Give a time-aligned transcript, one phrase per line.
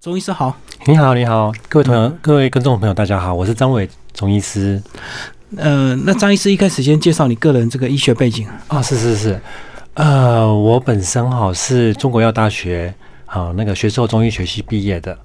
[0.00, 0.56] 钟医师好，
[0.86, 4.80] 你好，你好，各位朋友，各位观众朋友，大家好，我是张伟钟医师。
[5.56, 9.40] 呃，那张医师一开始先介绍你个人这个医学背景啊，是是是，
[9.94, 12.94] 呃，我本身哈是中国药大学
[13.26, 15.18] 好那个学硕中医学系毕业的。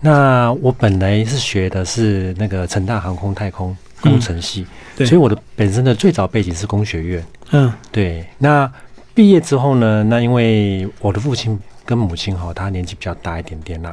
[0.00, 4.66] 那我本来是学的是那个成大航空太空工程系，
[4.98, 7.24] 所以我的本身的最早背景是工学院。
[7.52, 8.26] 嗯，对。
[8.36, 8.70] 那
[9.14, 13.90] 毕业之后呢，那因为我的父亲跟母亲哈，他年纪比较大一点点啦。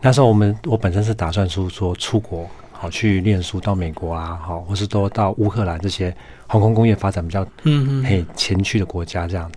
[0.00, 6.14] 那时候我们我本身是打算说说出国好去念书到美国啊好或是都到乌克兰这些
[6.46, 9.50] 航空工业发展比较嗯嗯嘿前驱的国家这样。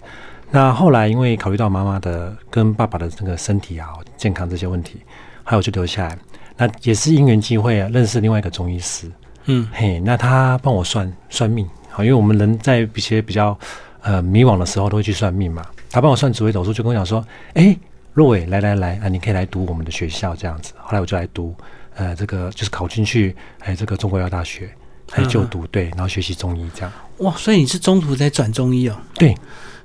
[0.49, 5.01] 那后来因为考虑到妈妈的跟爸爸的这个身体啊健康这些问题，
[5.43, 6.17] 还有就留下来。
[6.57, 9.11] 那也是因缘机会啊认识另外一个中医师
[9.45, 13.57] 嗯嘿那他帮我算算命好因为我们人在一些比较
[14.01, 15.65] 呃迷惘的时候都会去算命嘛。
[15.91, 17.77] 他帮我算紫微斗数就跟我讲说哎。
[18.13, 19.07] 若伟，来来来啊！
[19.07, 20.73] 你可以来读我们的学校这样子。
[20.77, 21.55] 后来我就来读，
[21.95, 24.69] 呃，这个就是考进去，哎，这个中国药大学，
[25.09, 26.91] 还就读对，然后学习中医这样。
[27.19, 28.95] 哇，所以你是中途才转中医哦？
[29.15, 29.35] 对，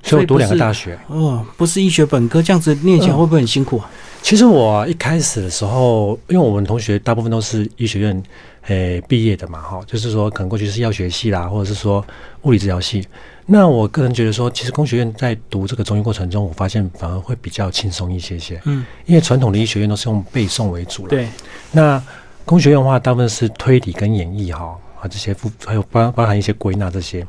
[0.03, 0.97] 所以我读两个大学。
[1.07, 3.89] 哦，不是医学本科这样子念起来会不会很辛苦啊？
[4.21, 8.23] 其实我一开始的时候，因为我们同学大部分都是医学院
[8.67, 12.03] 诶毕业的嘛，哈，就是说可能过去是药学系啦，或者是说
[12.43, 13.05] 物理治疗系。
[13.45, 18.59] 那我个人觉得说，其实工学院在读这个中医过程中，我发现反而会比较轻松一些些。
[18.65, 21.09] 嗯，因为传统的医学院都是用背诵为主了。
[21.09, 21.27] 对。
[21.71, 22.01] 那
[22.43, 27.23] 工学院的话，大部分是推理跟演绎哈，啊这些附还有包包含一些归纳这些。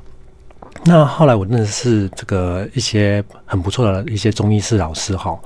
[0.84, 5.38] 那后来我认识这个一些很不错的一些中医师老师哈。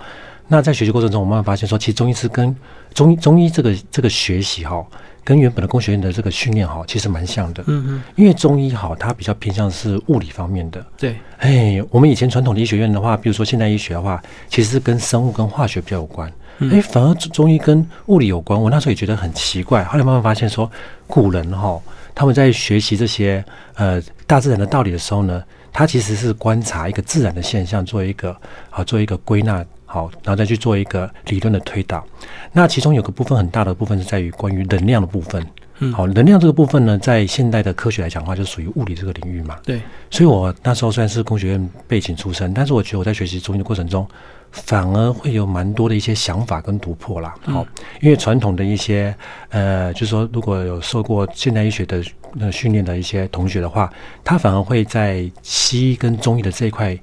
[0.46, 2.54] 那在学习过程中，我慢慢发现说，其实中医师跟
[2.94, 4.86] 中医中医这个这个学习哈。
[5.24, 7.62] 跟原本的工学院的这个训练哈，其实蛮像的。
[7.66, 10.84] 嗯嗯，因为中医哈，它比较偏向是物理方面的。
[10.96, 16.32] 对，哎，我们以前传统的医学院的话，比如说现代医学的话，其实是跟生物跟化学比较有关。
[16.72, 18.60] 哎，反而中医跟物理有关。
[18.60, 20.70] 我那时候也觉得很奇怪，后来慢慢发现说，
[21.06, 21.80] 古人哈，
[22.14, 23.42] 他们在学习这些
[23.74, 28.36] 呃大自然的道理的时候呢，他其实是观察一个自然的现象，做一个
[28.68, 29.64] 啊，做一个归纳。
[29.92, 32.06] 好，然后再去做一个理论的推导。
[32.52, 35.44] 那其中有个部分很大的部分是在于关于能量的部分。
[35.80, 39.56] 嗯，好，能量这个部分呢，在现代的科学来讲的话，就属于物理这个领域嘛。
[39.64, 39.80] 对。
[40.08, 44.06] 所以我那时候虽然是工学院背景出身，但是我觉得我在学习中医的过程中，
[44.52, 47.34] 反而会有蛮多的一些想法跟突破啦。
[47.42, 47.66] 好，
[48.00, 49.12] 因为传统的一些
[49.48, 52.00] 呃，就是说如果有受过现代医学的
[52.34, 56.96] 那训练的一些同学的话，他反而会在西医跟中医的这一块。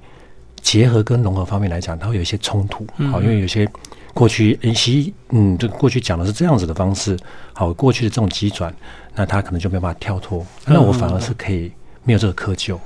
[0.68, 3.66] 结合跟融合方面来讲，它会有一些冲突，好，因为有些
[4.12, 7.16] 过去诶，西嗯，这过去讲的是这样子的方式，
[7.54, 8.70] 好，过去的这种急转，
[9.14, 11.72] 那他可能就没办法跳脱，那我反而是可以
[12.04, 12.78] 没有这个窠臼。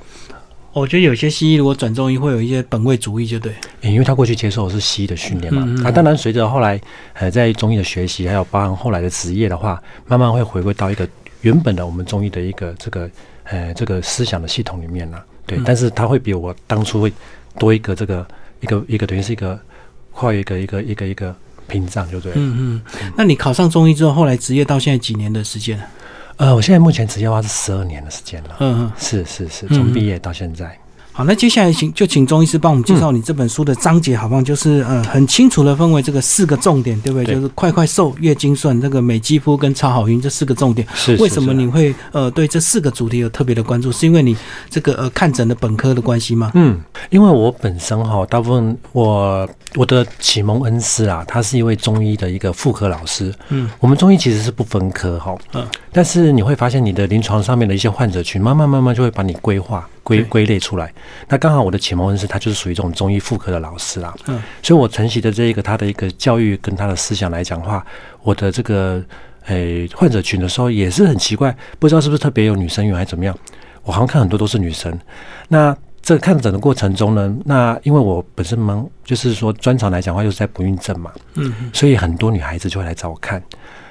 [0.71, 6.79] 我觉得有些西医如果转中医，会有一些本位主义，就对，因为他过去接受的是西医的训练嘛，啊，当然随着后来
[7.15, 11.05] 呃在中医的学习，还有包含后来的职业的话，慢慢会回归到一个
[11.41, 13.09] 原本的我们中医的一个这个
[13.43, 17.11] 呃这个思想的系统里面了，对，但是他会比我当初会。
[17.59, 18.27] 多一个这个
[18.61, 19.59] 一个一个等于是一个
[20.11, 21.35] 跨越一个一个一个一个
[21.67, 22.31] 屏障，就对。
[22.35, 22.81] 嗯嗯。
[23.15, 25.81] 那你考上中医之后，后来职业到现在几年的时间
[26.37, 28.57] 呃，我现在目前职业的话是十二年的时间了。
[28.59, 28.91] 嗯嗯。
[28.97, 30.77] 是是是，从毕业到现在。
[31.15, 34.41] 好，那接下来请就请钟医师帮我们介绍你这本书的章节，好不好？
[34.41, 37.35] 就是呃，很清楚的分为这个四个重点，对不对？
[37.35, 40.87] 就是快快瘦、月经顺、这个美肌肤跟超好运这四个重点。
[40.95, 41.15] 是。
[41.17, 43.91] 为什么你会呃对这四个主题有特别的关注？
[43.91, 44.35] 是因为你
[44.71, 46.49] 这个呃看诊的本科的关系吗？
[46.55, 46.81] 嗯，
[47.11, 53.31] 因为我本身哈，大部分我我的启蒙恩师啊，他是一位中医的一个妇科老师。
[53.49, 53.69] 嗯。
[53.79, 55.35] 我们中医其实是不分科哈。
[55.53, 55.63] 嗯。
[55.91, 59.87] 但是你会发现，你的临床上面的一些患者群，慢慢慢慢就会把你规划。
[60.03, 60.93] 归归类出来，
[61.29, 67.85] 那刚好我的启蒙恩师他就是属于这种中医妇科的老师啦，嗯，所以我承袭的这一个他的一个教育跟他的思想来讲话，
[68.21, 69.01] 我的这个
[69.45, 73.35] 诶患者群的时候也是很奇怪，不知道是不是特别有女生缘还是怎么样，
[73.83, 74.97] 我好像看很多都是女生。
[75.47, 83.41] 那这看诊的过程中呢，那因为我本身忙，就是说专长来讲话又是在不孕症嘛，嗯，所以很多女孩子就会来找我看。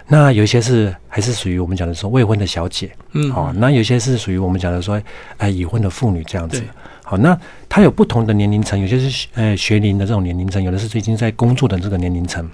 [0.08, 5.00] 那有一些是还是属于我们讲的说未婚的小姐，嗯，好，那有些是属于我们讲的说，
[5.38, 6.62] 哎，已婚的妇女这样子，
[7.02, 7.38] 好，那
[7.68, 12.48] 它有不同的年龄层，有些是呃学龄的这种年龄层，有的是最近在工作的这个年龄层，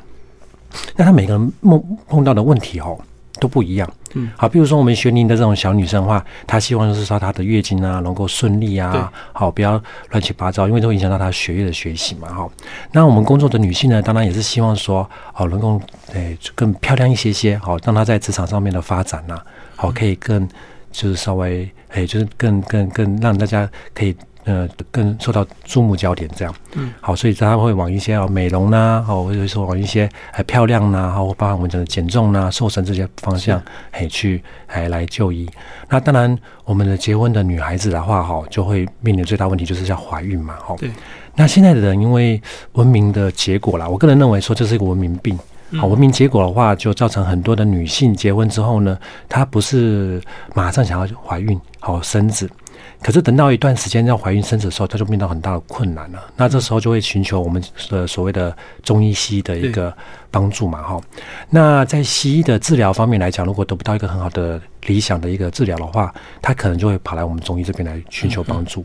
[0.96, 2.98] 那他每个人碰碰到的问题哦。
[3.40, 9.80] 都不一样，嗯，好，比如说我们学龄的这种小女生的话，她希望就是说她的月经啊能够顺利啊，好，不要
[10.10, 12.48] 乱七八糟，因为都会影响到她学业的学习嘛，哈。
[12.92, 15.80] 那我们工作的女性呢，当然也是希望说，哦，能够
[16.12, 19.40] 诶更漂亮一些些，好，让她在职场上面的发展呐，
[19.76, 20.48] 好，可以更
[20.90, 24.14] 就是稍微诶，就是更更更让大家可以
[24.48, 26.28] 呃更受到注目焦点。
[26.34, 35.48] 这样，嗯，好，所以他会往一些哦美容呐，哦或者说往一些还漂亮呐，好，包含我们讲的减重呐、瘦身这些方向，哎去还来就医。
[35.88, 40.74] 那当然，我们的结婚的女孩子的话，哈，就会面临最大问题就是要怀孕嘛，哈。
[40.78, 40.90] 对。
[41.34, 42.40] 那现在的人因为
[42.72, 45.38] 文明的结果啦，我个人认为说这是一个文明病。
[45.78, 48.98] 好，文明结果的话，就造成很多的女性结婚之后呢，
[49.28, 50.18] 她不是
[50.54, 52.48] 马上想要怀孕好生子，
[53.02, 56.22] 可是等到一段时间要怀孕生子的时候，她就面到很大的困难了。
[56.36, 59.96] 那这时候就会寻求我们的所谓的中医西医的一个
[60.30, 61.00] 帮助嘛，哈。
[61.48, 66.12] 那在西医的治疗方面来讲，如果得不到一个很好的理想的一个治疗的话，
[66.42, 68.84] 他可能就会跑来我们中医这边来寻求帮助。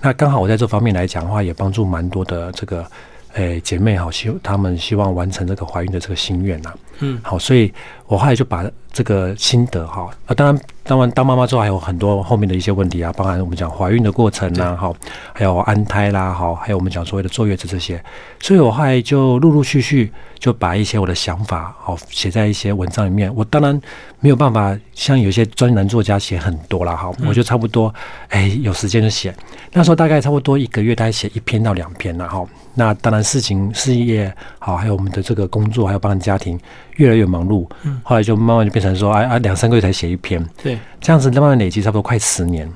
[0.00, 2.86] 那刚好我在这方面来讲的话，也帮助蛮多的这个。
[3.34, 6.72] 诶，姐妹好，希他们希望完成这个怀孕的这个心愿呐。
[7.00, 7.74] 嗯，好，所以
[8.06, 14.92] 我后来就把这个心得哈，啊，当然，当然当妈妈之后还有很多后面的一些问题啊，包含我们讲怀孕的过程呐，哈，
[15.32, 18.02] 还有安胎啦，哈，还有我们讲所谓的坐月子这些，
[18.40, 23.34] 所以我后来就陆陆续续就把一些我的想法哦写在一些文章里面。
[23.34, 23.80] 我当然
[24.20, 27.92] 没有办法像有些专栏作家写很多了哈，我就差不多
[28.28, 29.34] 哎有时间就写。
[29.72, 32.44] 那时候大概差不多一个月大概写一篇到两篇了哈。
[32.74, 34.32] 那当然事情事业
[34.64, 36.58] 好，还有我们的这个工作，还有帮家庭。
[36.96, 42.66] 越来越忙碌，嗯，后来就慢慢就变成说，哎啊，两三个月才写一篇，对，这样子慢慢累积，差不多快十年。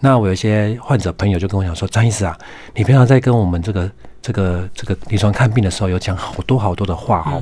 [0.00, 2.36] 那我有一些患者朋友就跟我讲说，张医师啊，
[2.74, 3.88] 你平常在跟我们这个
[4.20, 7.38] 这个这个临床看病的时候，有讲好多好多的话哈。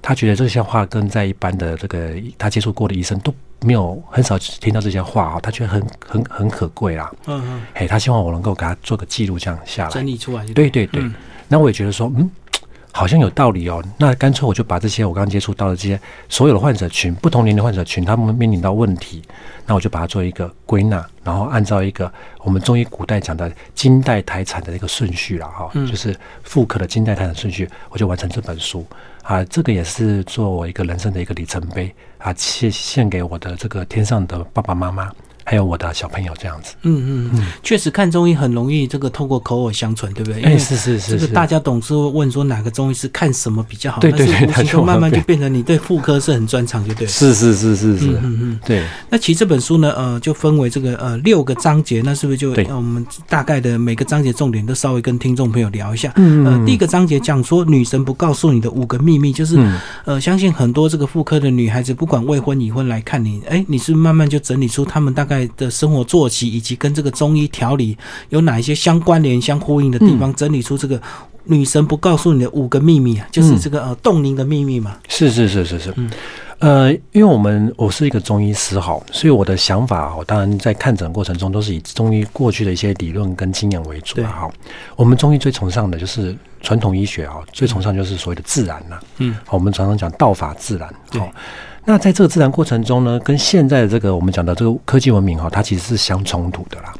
[0.00, 7.12] 他觉得这些话跟在一般的这个他接触过的医生都没有很少听到这些话哦，他觉得很很很可贵啦。
[7.26, 10.44] 嗯嗯，嘿，他希望我能够给他做个记录，这样下来整理出来。
[10.54, 11.04] 对对对，
[11.48, 12.30] 那我也觉得说，嗯。
[12.94, 15.98] 好像有道理哦，那干脆我就把这些我刚刚接触到的这些
[16.28, 19.22] 所有的患者群，不同年龄患者群，他们面临到问题，
[19.66, 28.86] 那我就把它做一个归纳，然后按照一个我们中医古代讲的金代胎产的一个顺序了哈，就是妇科的金代胎产顺序，我就完成这本书
[29.22, 35.10] 啊，这个也是做我一个人生的一个里程碑啊，献献给我的这个天上的爸爸妈妈。
[35.44, 40.42] 还有我的小朋友这样子，嗯嗯嗯，确实看中医很容易，这个透过口耳相传，对不对？
[40.42, 47.06] 哎，是是是，这个大家总是问说哪个中医是看什么比较好，对对对，慢慢就变成你对妇科是很专长，就对。
[47.06, 48.82] 是是是是是，嗯嗯，对。
[49.10, 56.12] 那其实这本书呢，呃，就分为这个呃六个章节，那是不是就我们大概的每个章节重点都稍微跟听众朋友聊一下？
[56.16, 59.58] 嗯呃，第一个章节讲说女神不告诉你的五个秘密，就是
[60.04, 66.02] 呃，相信很多这个妇科的女孩子，不管未婚已婚来看你，哎，你是慢慢就整理出他们大概的生活。
[66.12, 67.96] 作息以及跟这个中医调理
[68.28, 71.00] 有哪一些相关联、相呼应的地方，整理出这个
[71.44, 74.98] 女神不告诉你的五个秘密啊，就是这个呃冻龄的秘密嘛。
[75.08, 76.10] 是是是是是，嗯，
[76.58, 84.28] 呃，因为我们我是一个中医师哈，所以我的想法哦，当然在看诊过程中都是以中医过去的一些理论跟经验为主啊。
[84.28, 84.50] 哈，
[84.96, 88.98] 我们中医最崇尚的就是传统医学啊，最崇尚就是所谓的自然呐。
[89.18, 90.92] 嗯，好，我们常常讲道法自然。
[91.10, 91.30] 好。
[91.84, 96.94] 那在这个自然过程中呢，跟现在的这个我们讲的这个科技文明哈，它其实是相冲突的啦。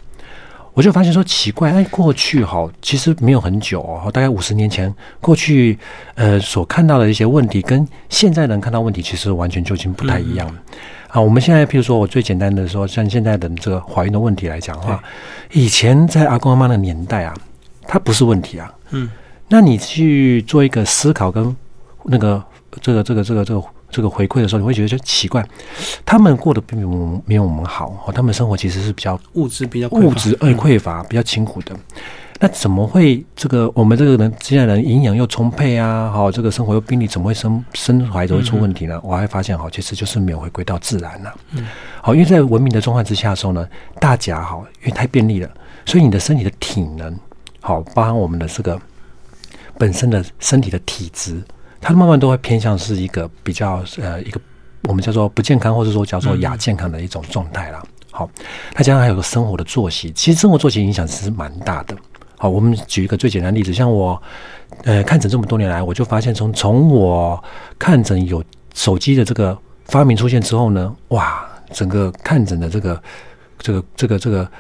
[0.75, 5.79] 我就发现说奇怪，哎，过去哈其实没有很久哦，大概五十年前过去
[6.15, 10.55] 呃所看到的一些问题，跟现在能看到问题其实完全就已经不太一样了
[11.09, 11.21] 啊。
[11.21, 15.01] 我们现在譬如说我最简单的说，像现在的这个怀孕的问题来讲的话，
[15.53, 17.37] 以前在阿公阿妈的年代啊，
[17.87, 18.75] 它不是问题啊。
[18.91, 19.09] 嗯，
[19.49, 21.55] 那你去做一个思考跟
[22.05, 22.43] 那个
[22.81, 23.63] 这个这个这个这个。
[23.93, 25.47] 这个回馈的时候，你会觉得就奇怪，
[26.05, 31.77] 他们过得并没有没有我们好哦，他们生活其实是比较物质比较物质而匮乏，比较辛苦的。
[32.41, 36.11] 那怎么会这个我们这个人现在人营养又充沛啊？
[36.11, 38.99] 好，这个生活又便利，怎么会生生孩子会出问题呢？
[39.05, 41.33] 我还发现哈，其实就是没有回归到自然了。
[41.53, 41.65] 嗯，
[42.01, 43.69] 好，因为在文明的状况之下的时候呢，
[44.01, 45.49] 大家哈，因为太便利了，
[45.87, 47.17] 所以你的身体的体能
[47.61, 48.81] 好，包含我们的这个
[49.79, 51.41] 本身的身体的体质。
[51.83, 54.41] 它慢慢都会偏向是一个比较呃一个
[54.85, 57.83] 我们叫做不健康或者说叫做亚健康的一种状态了。
[58.11, 58.31] 好，
[58.75, 61.97] 那加上还有个生活的作息，其实生活作息影响是蛮大的。
[62.39, 64.21] 好，我们举一个最简单的例子，像我
[64.85, 67.43] 呃看诊这么多年来，我就发现从从我
[67.79, 68.43] 看诊有
[68.75, 73.03] 手机的这个发明出现之后呢，哇，整个看诊的这个
[73.59, 74.51] 这个这个这个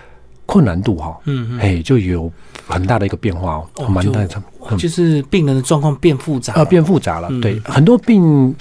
[0.46, 2.30] 困难度哈，嗯，哎，就有
[2.66, 4.42] 很大的一个变化哦，蛮大的。
[4.76, 7.28] 就是病人的状况变复杂啊，变复杂了。
[7.40, 8.54] 对，很多病，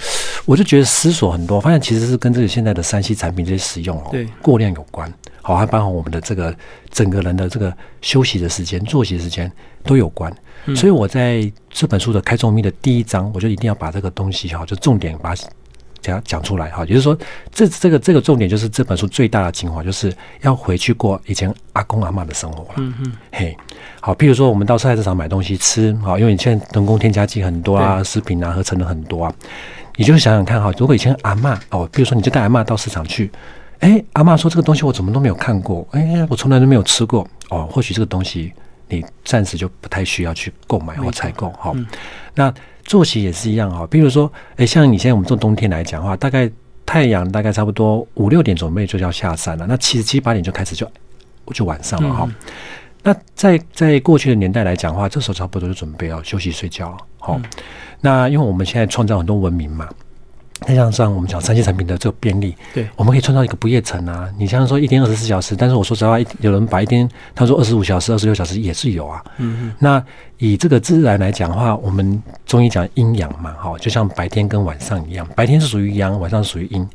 [0.44, 5.12] 我就觉得思索很多，发现其实是跟这个现在的三 C 产品这些使用哦，对，过量有关。
[5.42, 6.54] 好，还包括我们的这个
[6.90, 9.50] 整个人的这个休息的时间、作息时间
[9.84, 10.32] 都有关。
[10.76, 15.34] 所以我在这本书的开宗明的第一章，我就一定要把这个东西哈，就重点把
[16.02, 16.84] 讲讲出来哈。
[16.84, 17.16] 也就是说，
[17.50, 22.70] 这这个这个重点就是这本书最大的精华，就是要回去过以前阿公阿妈的生活了。
[22.76, 23.56] 嗯嗯，嘿，
[24.00, 29.34] 好，譬如说我们到菜市场买东西吃，好，因为你现在人工添加剂很多啊，食品啊合成的很多啊，
[29.96, 33.30] 你就想想看哈，如果以前阿妈哦，比如说你就带阿妈到市场去，
[33.78, 38.52] 哎，阿妈说这个东西我怎么都没有看过，哎，我从来都没有吃过哦，或许这个东西。
[38.96, 41.74] 你暂时就不太需要去购买或采购哈。
[42.34, 42.52] 那
[42.84, 43.86] 作息也是一样哈。
[43.90, 46.50] 比如说，哎，像你现在我们做冬天来讲的话，大概
[46.84, 49.66] 太阳大概差不多五六点准备就要下山了。
[49.66, 50.90] 那其实七八点就开始就
[51.52, 52.28] 就晚上了哈。
[53.02, 57.40] 那在在过去的年代来讲的话，这时候差不多就准备要休息睡觉了好。
[58.00, 59.88] 那因为我们现在创造很多文明嘛。
[60.62, 64.28] 再加上我们讲三 C 产品的这个便利，对，我们可以创造一个不夜城啊。
[64.38, 69.22] 你像说一天二十四小时，但是我说实话，有人把一天他说二十五小时、二十六小时也是有啊。
[69.38, 69.74] 嗯嗯。
[69.78, 70.02] 那
[70.38, 76.88] 以这个自然来讲的话，我们中医讲阴阳嘛，哈，就像白天跟晚上一样，白天是属于阳，晚上属于阴。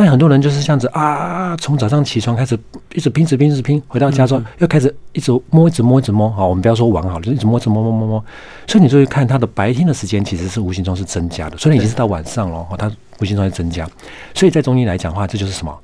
[0.00, 2.56] 那很多人就是这样子啊，从早上起床开始
[2.94, 6.30] 一直拼，一直拼，一直拼，回到家之后又开始一直摸，一直摸，一直摸。
[6.30, 8.24] 好，我们不要说玩好了，就一直摸，一直摸，摸摸摸。
[8.68, 12.88] 所以你就会看他的白天的时间其实是无形中是增加的，所以已经是到晚上了，他
[13.20, 13.90] 无形中在增加。
[14.34, 15.76] 所以在中医来讲的话，这就是什么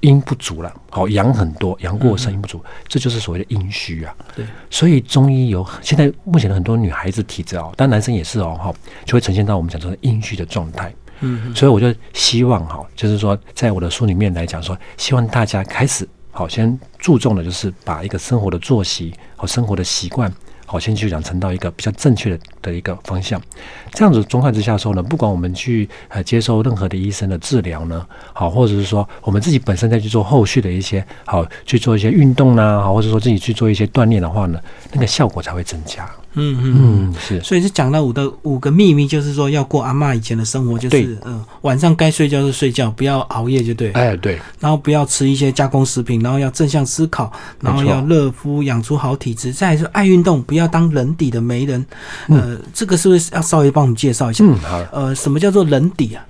[0.00, 0.74] 阴不足了。
[0.90, 4.12] 好，阳很多，阳过盛，阴不足，这就是所谓的阴虚啊。
[4.34, 4.44] 对。
[4.68, 8.74] 所以中医有现在目前的很多女孩子体质哦，但男生也是哦，哈，
[9.04, 10.92] 就会呈现到我们讲说阴虚的状态。
[11.20, 20.32] 嗯，所以我就希望哈，就是说，在我的书里面来讲说，希望大家开始好，先注重的就是把一个生活的作息和生活的习惯。
[20.64, 23.42] 好，先去养成到一个比较正确的的一个方向，
[23.90, 34.60] 这样子状况之下说呢，不管我们去呃接受任何的医生的治疗呢，好，或者是说我们自己本身再去做后续的一些好去做一些运动呢，好，或者说自己去做一些锻炼的话呢，
[34.92, 36.08] 那个效果才会增加。
[36.34, 43.90] 嗯嗯嗯，是，所以是讲到五的五个秘密，就是说要过阿妈以前的生活，就是嗯，晚上该睡觉就睡觉，不要熬夜就对。
[43.92, 44.38] 哎，对。
[44.60, 49.52] 然后不要吃一些加工食品，然后要正向思考，然后要热敷，养出好体质。
[49.52, 51.84] 再是爱运动，不要当人底的媒人。
[52.28, 54.44] 呃，这个是不是要稍微帮我们介绍一下？
[54.44, 54.84] 嗯，好。
[54.92, 56.24] 呃，什么叫做人底啊？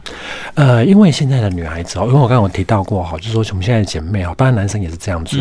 [0.55, 5.37] 呃，因为现在的女孩子哦，因为我刚刚有提到过哈，就是说我们现在的姐妹啊，当然男生也是这样子。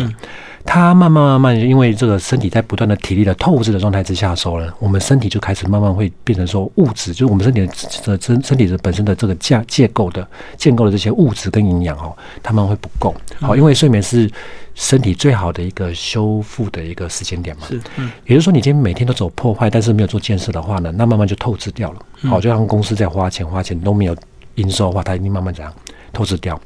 [0.64, 10.26] 他慢慢慢慢，因为这个身体在不断的体力的透支的状态之下，说呢，我们身体就开始慢慢会变成说物质，就是我们身体的身身体的本身的这个架结构的
[10.56, 13.14] 建构的这些物质跟营养哦，他们会不够。
[13.40, 14.30] 好，因为睡眠是
[14.74, 17.66] 身体最好的一个修复的一个时间点嘛。
[17.66, 22.00] 是，嗯，也就是说，你今天每天都走破坏，但是没有做建设的话呢，那慢慢就透支掉了。
[22.28, 24.14] 好，就像公司在花钱花钱都没有
[24.56, 25.72] 营收的话，它一定慢慢这样。
[26.12, 26.60] 透支掉，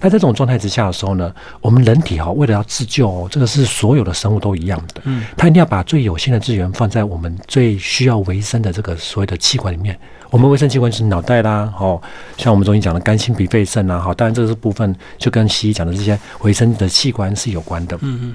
[0.00, 9.98] 那在这种状态之下的时候呢，我们人体哈，为了要自救哦，这个是所有的生物都一样的，嗯，它一定要把最有限的资源放在我们最需要维生的这个所谓的器官里面。
[10.30, 12.00] 我们维生器官是脑袋啦，哦，
[12.36, 17.96] 像我们中医讲的肝、心、脾、肺、肾啦，好，当然这个是部分就跟西医讲的这些维生的器官是有关的。
[18.02, 18.34] 嗯嗯，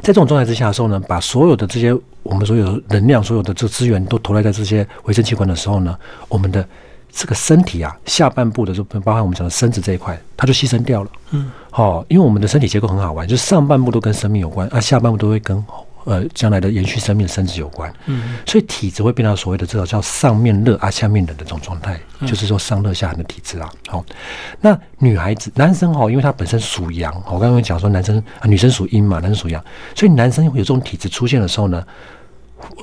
[0.00, 5.96] 在这种状态之下的时候呢，把所有的这些我们所有的能量、所有的这资源都投来在这些维生器官的时候呢，
[6.28, 6.66] 我们的。
[7.12, 11.10] 这个身体啊，下半部的就包含我们讲的身子这一块，它就牺牲掉了。
[11.30, 15.64] 嗯，好，因为我们的身体结构很好玩，就是上半部都跟生命有关，啊，下半部都会跟
[16.04, 17.92] 呃将来的延续生命的生殖有关。
[18.06, 23.70] 嗯，所以体质会变到所谓的这种叫上面热啊下面冷的这种状态，就是说上热下寒的体质啊。
[23.88, 24.04] 好，
[24.60, 29.62] 那女孩子、男生哈，因为他本身属阳，我刚刚讲说男生啊女生属阴嘛，男生属阳，
[29.94, 31.84] 所以男生有这种体质出现的时候呢。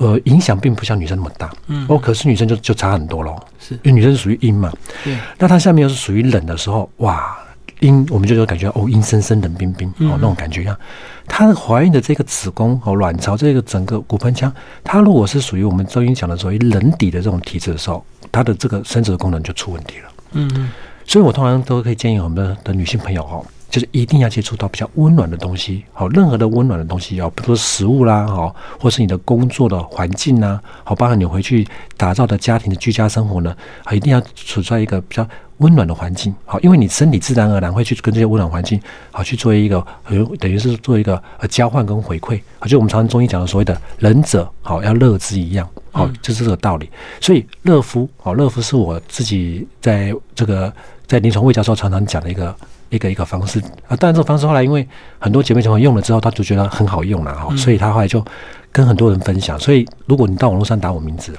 [0.00, 7.36] 呃，影响并不像女生那么大，嗯，哦，可是女生就就差很多喽，是，因为女生是属于阴嘛，对，那她下面又是属于冷的时候，哇，
[7.80, 10.76] 阴我们就有感觉哦，阴森森、冷冰冰，哦，那种感觉一样。
[11.26, 20.70] 她的怀孕的这个子宫和卵巢这个整个骨盆腔，它如果是属于我们中医讲的属于冷底的这种体质的时候，它的这个生殖的功能就出问题了，嗯嗯，
[21.04, 23.40] 所以我通常都可以建议我们的的女性朋友哈。
[23.70, 35.26] 就是一定要接触到比较温暖的东西，好，任何的温暖的东西，要比如说食物啦，好，或是你的工作的环境呐，好，包含你回去打造的家庭的居家生活呢，啊，一定要处在一个比较
[35.58, 38.80] 温暖的环境，好，因为你身体自然而然会去跟这些温暖环境，
[39.12, 39.84] 好，去做一个，
[40.38, 46.88] 等于是做一个呃交换跟回馈，好，就我们常常中医讲的所谓的仁者，好，要乐之一样，好，就是这个道理。
[47.20, 50.72] 所以乐夫，好，乐夫是我自己在这个
[51.06, 52.56] 在临床卫教授常常讲的一个。
[52.90, 54.86] 一个一个方式啊，当然这个方式后来因为
[55.18, 58.24] 很多姐妹朋友用了之后，她就觉得很好用了哈，所以她后来就
[58.72, 59.58] 跟很多人分享。
[59.58, 61.32] 所以如果你到网络上打我名字，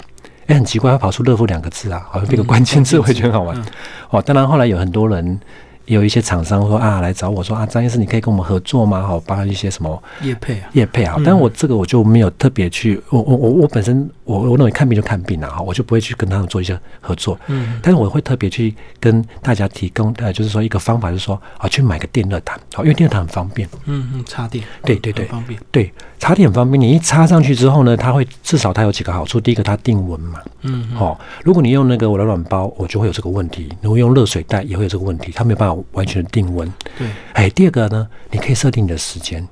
[0.48, 3.64] 哎，很奇怪，会跑出“乐富”两个字啊，好像这个关键字会觉得很好玩
[4.10, 4.22] 哦。
[4.22, 5.40] 当然后来有很多人。
[5.86, 9.02] 有一些厂商说啊，来找我说啊，张医师，你可以跟我们合作吗？
[9.02, 11.16] 好，帮一些什么业配啊，业配啊。
[11.18, 17.36] 但是我这个我就没有特别去，我我我我本身我我认为看病就看病了哈，我就不会去跟他们做一些合作。
[17.48, 23.68] 嗯，但是我会特别去跟大家提供，呃，就是说一个方法，就是说啊，去买个电热毯，好，因为电热毯很方便。
[23.86, 24.64] 嗯嗯，插电。
[24.84, 25.60] 对对对，方便。
[25.72, 26.80] 对，插电很方便。
[26.80, 29.40] 你一插上去之后呢，它会至少它有几个好处。
[29.40, 30.40] 第一个，它定温嘛。
[30.62, 30.88] 嗯。
[30.94, 36.72] 好，如果你用那个我的软包，我就会有这个问题；如果用热水袋，也会有这个问题，它没有办法完全的定温。
[37.00, 37.08] 对。
[37.34, 39.48] 哎，第二个呢，你可以设定你的时间。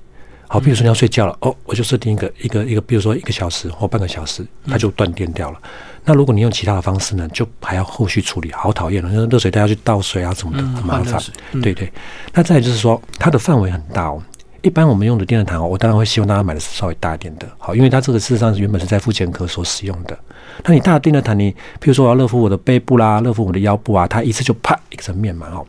[0.48, 5.60] 好，比如说你要睡觉了，哦，我就设定一个一个一个，比如说一个小时或半个小时，它就断电掉了。
[6.06, 11.22] 那如果你用其他的方式呢，就还要后续处理，好讨厌热水袋要去倒水啊什么的，很麻烦。
[11.62, 11.92] 对对。
[12.34, 14.24] 那再就是说，它的范围很大哦。
[14.68, 20.20] 一般我们用的电热毯哦，我当然会希望大家买的是稍微大一点的，好，因为它这个事实上是原本是在妇健科所使用的。
[20.66, 25.66] 那你大的电热毯，你譬如说我要热敷我的背部啦，热敷我的腰部啊，它一次就啪一个层面嘛，哦。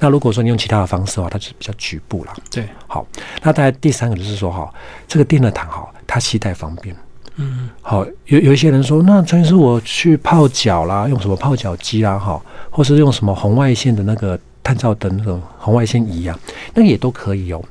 [0.00, 2.32] 那如果说你用其他的方式的话，它就比较局部啦。
[2.50, 3.06] 对，好。
[3.42, 4.72] 那大概第三个就是说哈，
[5.06, 6.96] 这个电热毯哈，它携带方便。
[7.36, 7.68] 嗯。
[7.82, 12.40] 好，有有一些人说，那陈医师我去泡脚啦，用什么泡脚机啦，哈，
[12.70, 16.38] 或是用什么红外线的那个探照灯那种红外线仪啊，
[16.74, 17.62] 那个也都可以哦。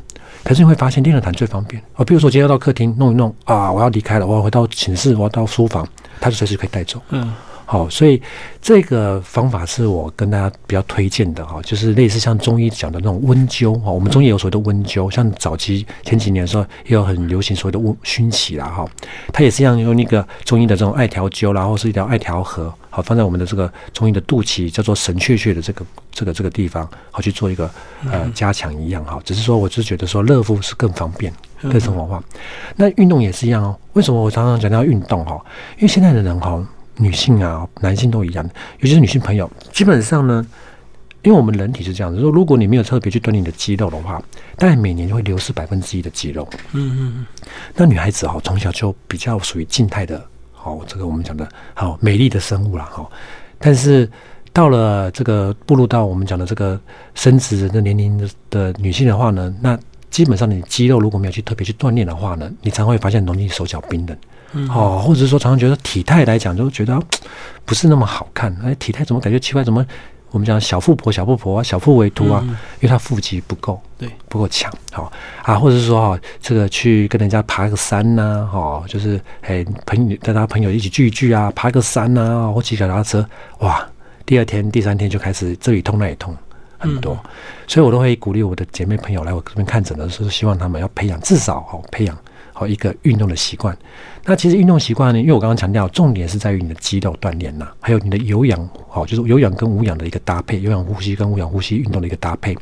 [0.47, 1.81] 可是你会发现电热毯最方便。
[1.95, 5.85] 哦，比如说今天要到客厅弄一弄啊，我要离开了，我要回到寝室，我要到书房。
[6.21, 7.31] 它就随时可以带走，嗯，
[7.63, 8.19] 好，所以
[8.59, 18.89] 这个方法是我跟大家比较推荐的哈，就是类似像中医讲的那种温灸哈，我们中医有所谓的温灸，像早期前几年的时候也有很流行所谓的温熏起啦哈，
[19.31, 27.69] 它也是一样用那个中医的这种艾条灸，然后是一条艾条盒，好放在我们的这个中医的肚脐叫做神阙穴的这个这个这个地方，好去做一个
[28.05, 31.33] 呃加强一样哈，只是说我是觉得说热敷是更方便。
[31.59, 32.23] 更生活化，
[32.75, 33.75] 那运动也是一样哦。
[33.93, 35.43] 为什么我常常讲到运动哈？
[35.77, 36.63] 因为现在的人哈，
[36.97, 38.45] 女性啊、男性都一样，
[38.77, 40.45] 尤其是女性朋友，基本上呢，
[41.23, 44.21] 因为我们人体是这样子，说如果你没有特别去锻炼你的肌肉的话，
[44.55, 46.47] 大概每年就会流失百分之一的肌肉。
[46.73, 47.25] 嗯嗯嗯。
[47.73, 50.23] 那女孩子哈，从小就比较属于静态的，
[50.53, 53.03] 好，这个我们讲的好美丽的生物了哈。
[53.57, 54.07] 但是
[54.57, 56.79] 到了这个步入到我们讲的这个
[57.13, 59.77] 生殖的年龄的的女性的话呢，那
[60.09, 66.99] 基本上，你肌肉如果没有去特别去锻炼的话呢，你常会发现容易手脚冰冷，哦，或者是说常常觉得体态来讲就觉得
[67.65, 69.63] 不是那么好看，哎，体态怎么感觉奇怪？
[69.63, 69.85] 怎么
[70.31, 72.43] 我们讲小富婆、小富婆啊、小腹为凸啊？
[72.79, 75.11] 因为她腹肌不够，对，不够强，好
[75.43, 83.23] 啊，或者是说哈，这个去跟人家爬个山呐，哈，就是哎朋友带他朋友一起聚一聚啊，爬个山呐，或骑脚踏车，
[83.59, 83.87] 哇，
[84.27, 86.35] 第二天、第三天就开始这里痛那里痛。
[86.79, 87.17] 很多，
[87.65, 92.15] 所以我都会鼓励我的姐妹朋友来我这边看诊的时候，希望他们要培养至少哦培养
[92.53, 93.75] 好一个运动的习惯。
[94.25, 102.55] 那其实运动习惯呢，因为我刚刚强调，重点是在于你的肌肉锻炼呐，还有你的有氧，好就是有氧跟无氧的一个搭配，有氧呼吸跟无氧呼吸运动的一个搭配。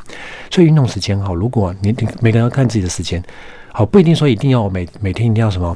[0.50, 3.22] 所以运动时间哈，如果你每个人要看自己的时间，
[3.74, 5.76] 好不一定说一定要每每天一定要什么。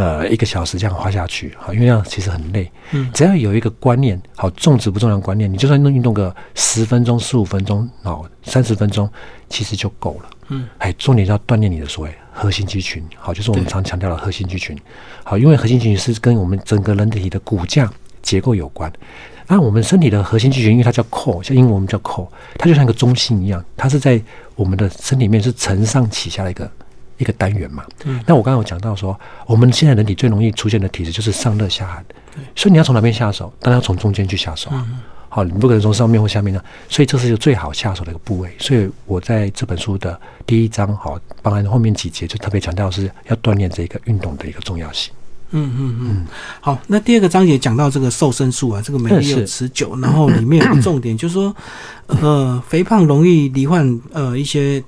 [0.00, 2.72] 呃，一个小时这样花下去，好，因为这样其实很累。
[2.92, 9.06] 嗯，只要有一个观念，好，重质不重量观念，你就算能运动个十分钟、十五分钟，哦，三十分钟，
[9.50, 10.30] 其实就够了。
[10.48, 14.74] 嗯，哎，重点要锻炼你的所谓核心肌群，好，就是我们常强调的核心肌群。
[15.22, 18.90] 好，因为核心肌群是跟我们整个人体的骨架结构有关。
[19.48, 24.18] 那我们身体的核心肌群，因为它叫 core，像英文我们叫 core，它就像一个中心一样，它是在
[24.54, 26.70] 我们的身体里面是承上启下的一个。
[27.20, 32.02] 一个单元嘛，嗯，那我刚刚有讲到说，我们现在人体最容易出现的体质就是上热下寒，
[32.56, 33.52] 所以你要从哪边下手？
[33.60, 34.70] 当然要从中间去下手，
[35.28, 38.50] 好，你不可能从上面或下面呢，所以这是一个最好下手的一个部位。
[38.58, 45.12] 所以我在这本书的第一章，好，包含后面几节就特别强调是要锻炼这个运动的一个重要性。
[45.50, 46.26] 嗯嗯嗯，
[46.60, 51.54] 好，那第二个章节讲到这个瘦身术啊，这个美丽又持久，然后里面有重点就是说，
[52.06, 54.82] 呃，肥胖容易罹患呃一些。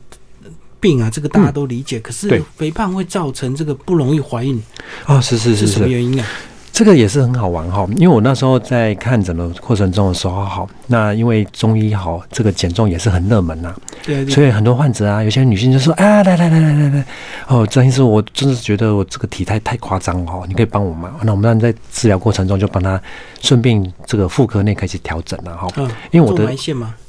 [0.83, 2.01] 病啊，这个大家都理解。
[2.01, 4.61] 可是肥胖会造成这个不容易怀孕
[5.07, 5.21] 啊？
[5.21, 6.27] 是是是，什么原因啊？
[6.73, 7.87] 这个也是很好玩哈。
[7.97, 13.75] 因为我那时候在看诊的过程中的时候，好，那因为中医好，这个减重也是很热门呐。
[14.03, 14.27] 对。
[14.27, 17.05] 所以很多患者啊，有些女性就说：“啊，来来来来来来，
[17.47, 23.01] 哦，张医师，我真的是觉得我这个体态太夸张哦，你可以帮我吗？”那我们在治疗过程中就帮他
[23.42, 25.68] 顺便这个妇科内开始调整了哈。
[25.77, 25.88] 嗯。
[26.11, 26.51] 因为我的。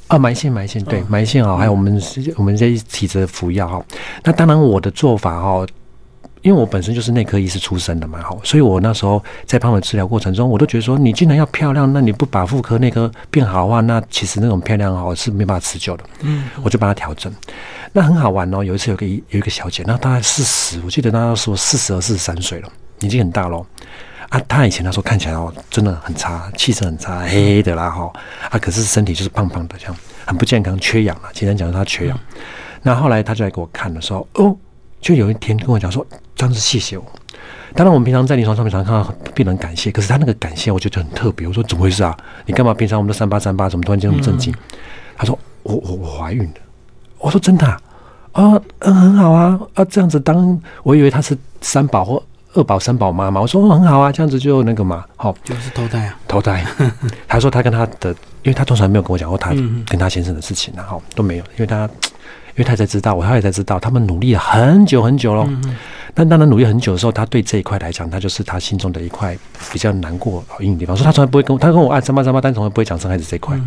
[0.08, 2.00] 啊，埋线埋线，对，埋线啊，还有我们
[2.36, 3.84] 我们这一体质的服药哈。
[4.22, 5.66] 那当然，我的做法哈，
[6.42, 16.04] 因为我本身就是内科医师出身的嘛，哈，所以我那时候在帮我治疗过程中，我都觉得说，你既然要漂亮，那你不把妇科内科变好的话，那其实那种漂亮哦是没办法持久的。
[16.20, 17.32] 嗯，我就帮他调整。
[17.92, 22.68] 那很好玩哦，有一次有个有一个小姐，那大概四十，我记得那时候四十二、四十三岁了，
[23.00, 23.64] 年纪很大喽。
[24.30, 28.12] 啊，他以前那时候看起来哦，真的很差，气色很差，黑黑的啦哈。
[28.50, 31.28] 啊，可是身体就是胖胖的，这样很不健康，缺氧了。
[31.32, 32.18] 简单讲，他缺氧。
[32.82, 34.56] 那后来他就来给我看的时候，哦，
[35.00, 36.06] 就有一天跟我讲说
[36.36, 37.04] ：“张子，谢谢我。”
[37.74, 41.46] 当然，我们平常在临床上面常看到病人感谢，可是他那个感谢，我觉得很特别。
[41.46, 42.16] 我说怎么回事啊？
[42.46, 44.54] 你干嘛平常我们都三八三八，怎么突然间那么震惊？
[45.16, 46.54] 他说我我我怀孕了。
[47.18, 47.80] 我说真的啊？
[48.32, 52.22] 啊嗯很好啊啊这样子当我以为他是三宝或
[52.54, 53.40] 二宝三宝妈妈。
[53.40, 56.64] 我说很好啊，这样子就那个嘛，好就是投胎啊投胎。
[57.28, 58.10] 他说他跟他的，
[58.42, 59.50] 因为他从来没有跟我讲过他
[59.86, 61.88] 跟他先生的事情啊，哈都没有，因为他
[62.56, 65.48] 因为他才知道，我他也才知道，他们努力了很久很久了。
[66.14, 69.36] 但当他努力很久的时候，他对这一块来讲，他就是他心中的一块
[69.72, 70.96] 比较难过、阴影地方。
[70.96, 73.58] 说他从来不会跟我他跟我爱三八三八，但从来不会讲生孩子这一块。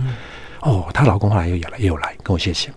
[0.61, 2.71] 哦，她老公后来又也来，也有来跟我谢谢。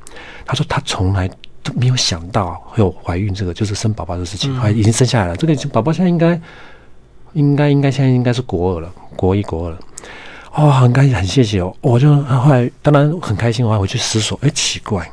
[0.45, 1.35] 他说他从来都
[1.75, 5.37] 没有想到会有怀孕这个，就是生宝宝的事情，还已经生下来了。
[5.37, 6.41] 这个宝宝现在应该
[7.33, 9.79] 应该应该现在应该是国二了，国一国二了。
[10.53, 11.75] 哦，很开心，很谢谢哦。
[11.81, 15.09] 我就后来当然很开心，我还回去思索，哎，奇怪。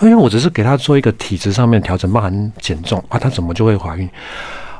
[0.00, 4.08] 因为我只是给他做一个体质上面调整，包含减重啊，他怎么就会怀孕？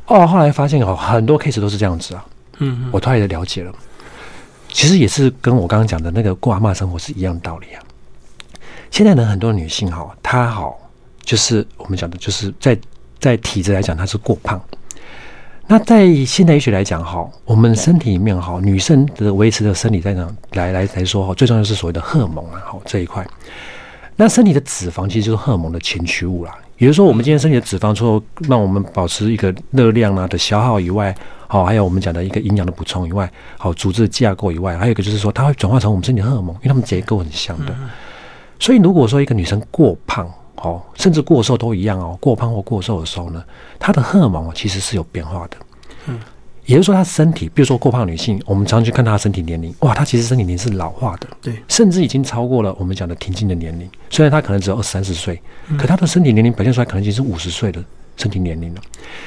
[0.06, 2.24] 哦，后来发现哦，很多 case 都是这样子啊。
[2.58, 3.72] 嗯，我突然也了解了，
[4.68, 7.82] 其实也是跟我刚刚讲的那个过阿妈生活是一样的道理啊。
[8.90, 10.78] 现在呢，很多女性哈，她好
[11.28, 12.74] 就是我们讲的，就是在
[13.20, 14.58] 在体质来讲，它是过胖。
[15.66, 23.26] 那在现代医学来讲哈，我们身体里面哈，女生的维持的生理在讲来来来说哈，最重要是所谓的荷尔蒙啊，好这一块。
[24.16, 26.58] 那身体的脂肪其实就是荷尔蒙的前驱物啦。
[26.78, 31.14] 也就是说，我们今天身体的脂肪，除了让我们保持一个热量啊的消耗以外，
[31.46, 37.74] 好，还有我们讲的一个营养的补充以外，好，组织架构以外，还有一个就是说，它会转化成我们身体荷尔蒙，因为它们结构很像的。
[38.58, 40.26] 所以，如果说一个女生过胖，
[40.62, 43.42] 哦，甚至过瘦都一样哦，过胖或过瘦的时候呢，
[43.78, 45.56] 她的荷尔蒙其实是有变化的。
[46.06, 46.18] 嗯。
[46.66, 53.88] 也就是说，她身体，比如说过胖女性，我们常常去看她的身体年龄，哇，她其实身体年龄是老化的，对，甚至已经超过了我们讲的停经的年龄。
[54.10, 55.40] 虽然她可能只有二三十岁，
[55.78, 57.82] 可她的身体年龄表现出来可能已经是五十岁的
[58.18, 58.80] 身体年龄了。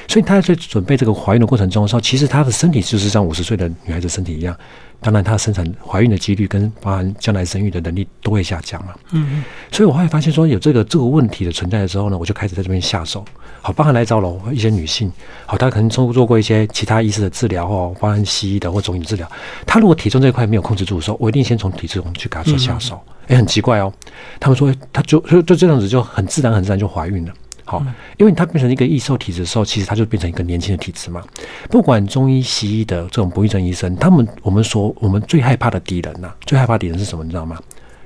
[0.07, 4.55] 所以她在准备这个怀孕的过程中的时候，其实她的身体就是像五十岁的女孩子身体一样。
[5.03, 8.93] 当然，她生产怀孕的几率跟包含将来生育的能力都会下降嘛。
[9.13, 9.43] 嗯嗯。
[9.71, 13.25] 所以我后来发现说有这个这个问题的存在的时候呢，我就开始在这边下手。
[13.63, 15.11] 好，包含来找了一些女性，
[15.47, 19.27] 好，她可能做做过一些其他医师的治疗哦，包含西医的或中医治疗。
[19.65, 23.01] 她如果体重这一块没有控制住的时候，我一定先从体重去给她做下手。
[23.27, 23.91] 哎，很奇怪哦，
[24.39, 27.33] 他们说她就就就这样子就很自然很自然就怀孕了。
[27.71, 27.85] 好，
[28.17, 31.23] 因为它变成一个易瘦体质的时候，其实它就变成一个年轻的体质嘛。
[31.69, 37.23] 不管中医、西医的这种不育症医生，他们我们说我们最害怕的敌人呐，最害怕敌人是什么？
[37.23, 37.57] 你知道吗？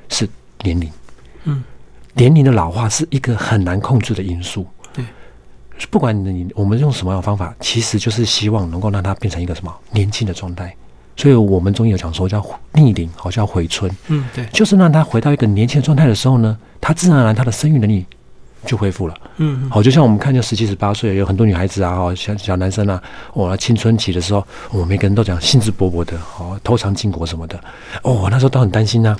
[0.09, 0.29] 是
[0.61, 0.87] 年龄。
[1.45, 1.63] 嗯，
[2.13, 4.67] 年龄的老化是一个很难控制的因素。
[4.93, 5.03] 对，
[5.89, 10.75] 不管你我们用什么样的方法，其实就是希望能够让它变成一个什么年轻的状态。
[11.17, 13.89] 所以我们中医有讲说叫逆龄，好像回春。
[14.09, 18.05] 嗯，对，就是让他回到一个年轻的状态的时候呢，他自然而然他的生育能力。
[18.65, 23.01] 就恢复了，嗯，好，就像我们看见十七十八岁有很多女孩子啊，哦，小小男生啊，
[23.33, 27.59] 哦，青春期的时候，我们每个人都讲兴致勃勃的，哦，偷尝禁果什么的，
[28.01, 29.15] 哦，那时候都很担心呐，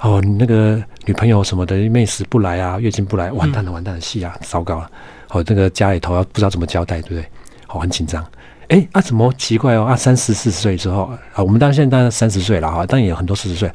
[0.00, 4.90] 哦，那个女朋友什么的，妹死不来啊，月经不来，完蛋了，完蛋了，戏啊，糟糕了，
[5.28, 7.24] 哦，这个家里头要不知道怎么交代，对不对？
[7.68, 8.24] 哦，很紧张，
[8.68, 9.84] 哎，啊，怎么奇怪哦？
[9.84, 13.70] 啊，三十四十岁之后，啊，我们当然现在当然三十岁了哈，但也有很多四十岁，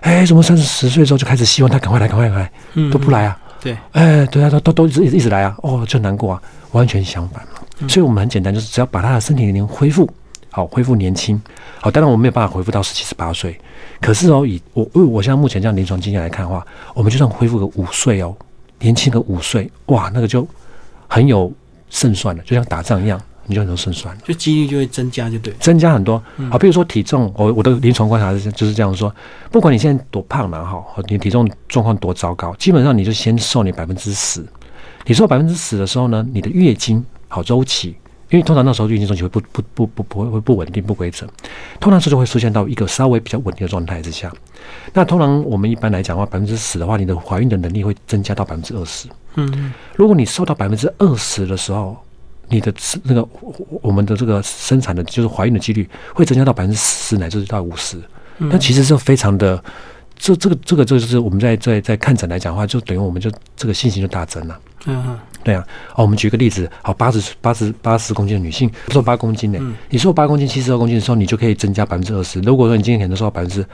[0.00, 3.38] 哎，怎么三十岁之后就开始希望他赶快来，赶快来，嗯，都不来啊？
[3.64, 7.88] 对，哎，对啊，都都都一直一直来啊，哦，就难过啊，完全相反嘛。
[7.88, 10.06] 所以，我们很简单，就是只要把他的身体年龄恢复
[10.50, 11.40] 好，恢复年轻
[11.80, 11.90] 好。
[11.90, 13.58] 当然，我们没有办法恢复到十七十八岁，
[14.02, 18.36] 可是哦，以我为我现在目前这样临床经验来看的话，我们就算恢复个五岁哦，
[18.80, 20.46] 年轻个五岁，哇，那个就
[21.08, 21.50] 很有
[21.88, 23.18] 胜算了，就像打仗一样。
[23.46, 26.22] 你就很多胜算，就几率就会增加，就对，增加很多。
[26.50, 29.14] 好，比如说体重，我我的临床观察是就是这样说：，
[29.50, 34.44] 不管你现在多胖了，哈，你体重状况多糟糕，基本上你就先瘦你百分之十。
[35.06, 37.94] 你瘦百分之十的时候呢，你的月经好周期，
[38.30, 41.26] 因为通常那时候月经周期会不不不不不会会不稳定不规则，
[41.78, 44.32] 通常是就会出现到一个稍微比较稳定的状态之下。
[44.94, 49.08] 那通常我们一般来讲的话，百分之十的话，你的怀孕的能力会增加到百分之二十。
[49.34, 51.96] 嗯，如果你瘦到百分之二十的时候，
[52.48, 53.26] 你的那个
[53.82, 57.98] 我们的这个生产的，就是怀孕的几率会增加到百分之十乃至到五十，
[58.50, 59.62] 但其实是非常的，
[60.16, 64.60] 这这个这个这个就是我们在在在看诊来讲的话，就等于我们就这个信心就大增了。
[64.86, 65.64] 嗯，对啊。
[65.94, 72.38] 哦，我们举个例子，好，八十八十八十公斤的女性，瘦八公斤呢，你瘦八公斤、七十二公斤的时候，你就可以增加百分之二十。
[72.40, 73.64] 如果说你今天可能瘦到百分之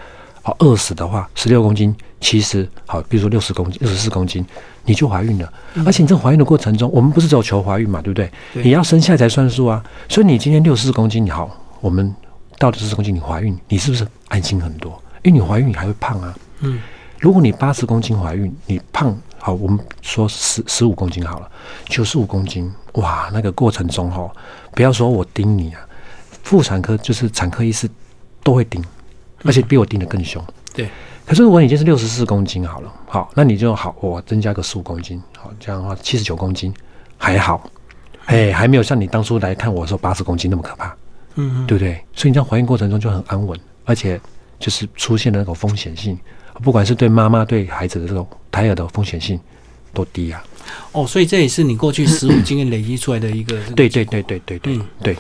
[0.51, 4.45] 好二十的话，十六公斤，其实好，比如说六十公斤、六十四公斤。
[4.87, 5.53] 你就怀孕了，
[5.85, 8.29] 而且你这怀孕的过程中，我们不是只有求怀孕嘛，对不对？
[8.65, 9.85] 你要生下来才算数啊。
[10.09, 11.49] 所以你今天六十四公斤，你好，
[11.83, 12.13] 我们
[12.59, 15.01] 到了四公斤，你怀孕，你是不是安心很多？
[15.23, 16.35] 因为你怀孕你还会胖啊。
[16.61, 16.81] 嗯。
[17.19, 21.51] 如果你八十公斤怀孕，你胖好，我们说十十五公斤好了，
[21.87, 24.29] 九十五公斤，哇，那个过程中哈，
[24.73, 25.81] 不要说我盯你啊，
[26.43, 27.89] 妇产科就是产科医师
[28.43, 28.83] 都会盯，
[29.45, 30.43] 而且比我定的更凶。
[30.73, 30.89] 对。
[31.27, 36.75] 可是如果你已经是六十四公斤好了，好，那你就好，我增加个十五公斤，好，这样的话七十九公斤
[37.17, 37.71] 还好，
[38.27, 40.97] 哎，还没有像你当初来看我的时候八十公斤那么可怕，
[41.37, 42.03] 嗯，对不对？
[42.15, 44.21] 所以你在怀孕过程中就很安稳，而且
[44.59, 46.19] 就是出现的那种风险性。
[46.65, 49.39] 不管是对妈妈对孩子的这种胎儿的风险性
[49.95, 50.45] 都低啊！
[50.93, 53.57] 哦，所以这也是你过去十五 经验累积出来的一个。
[53.77, 55.17] 对对对对对对对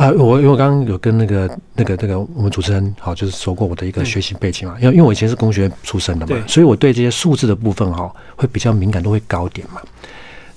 [0.00, 0.10] 啊！
[0.12, 9.82] 我因为我刚刚有跟那个那个那个我们主持人好，就是说过我的一个学习背景嘛，因为因为我以前是工学出身的嘛，所以我对这些数字的部分哈会比较敏感度会高点嘛。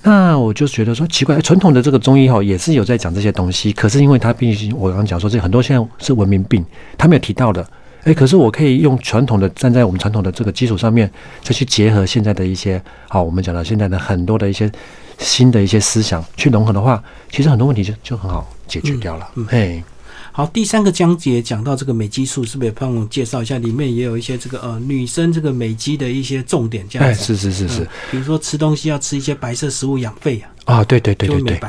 [0.01, 6.63] 那我就觉得说奇怪，传统的这个中医哈也是有在讲这些东西，可是因为它毕竟我刚刚讲说这很多现在是文明病，
[6.97, 7.67] 他没有提到的。
[8.05, 11.09] 哎，可是我可以用传统的站在我们传统的这个基础上面，
[11.41, 14.71] 再去结合现在的一些好，我们讲到现在的很多的一些
[15.19, 19.29] 新的一些思想去融合的话，其实很多问题就就很好解决掉了。
[19.35, 19.83] 嗯，嘿，
[20.31, 23.57] 好，第三个章节讲到这个美肌素，是不是也帮我介绍一下？
[23.57, 27.23] 里面也有一些这个呃女生这个美肌的一些重点，这样子。
[27.23, 30.49] 是是是是，比如说吃东西要吃一些白色食物养肺啊。
[30.65, 31.59] 啊，对对对对对。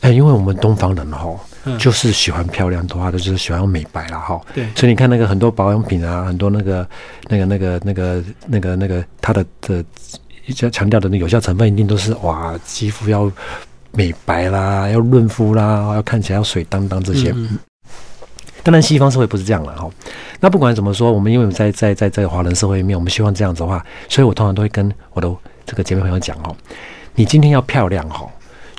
[0.00, 1.28] 哎，因为我们东方人哈。
[1.78, 4.40] 就是喜欢漂亮的话，就是喜欢美白了哈。
[4.54, 6.88] 对，所以你看那个很多保养品啊，很多那个
[7.28, 9.84] 那个那个那个那个那个它的的
[10.52, 13.30] 较强调的那有效成分，一定都是哇，肌肤要
[13.92, 17.34] 美白啦，要润肤啦，要看起来要水当当这些。
[18.62, 19.88] 当然，西方社会不是这样了哈。
[20.40, 25.32] 那不管怎么说，我们因为在在在在华人社会里面，我们希望这样子的话，所以我通常都会跟我的
[25.64, 26.56] 这个姐妹朋友讲哦，
[27.14, 28.28] 你今天要漂亮哈，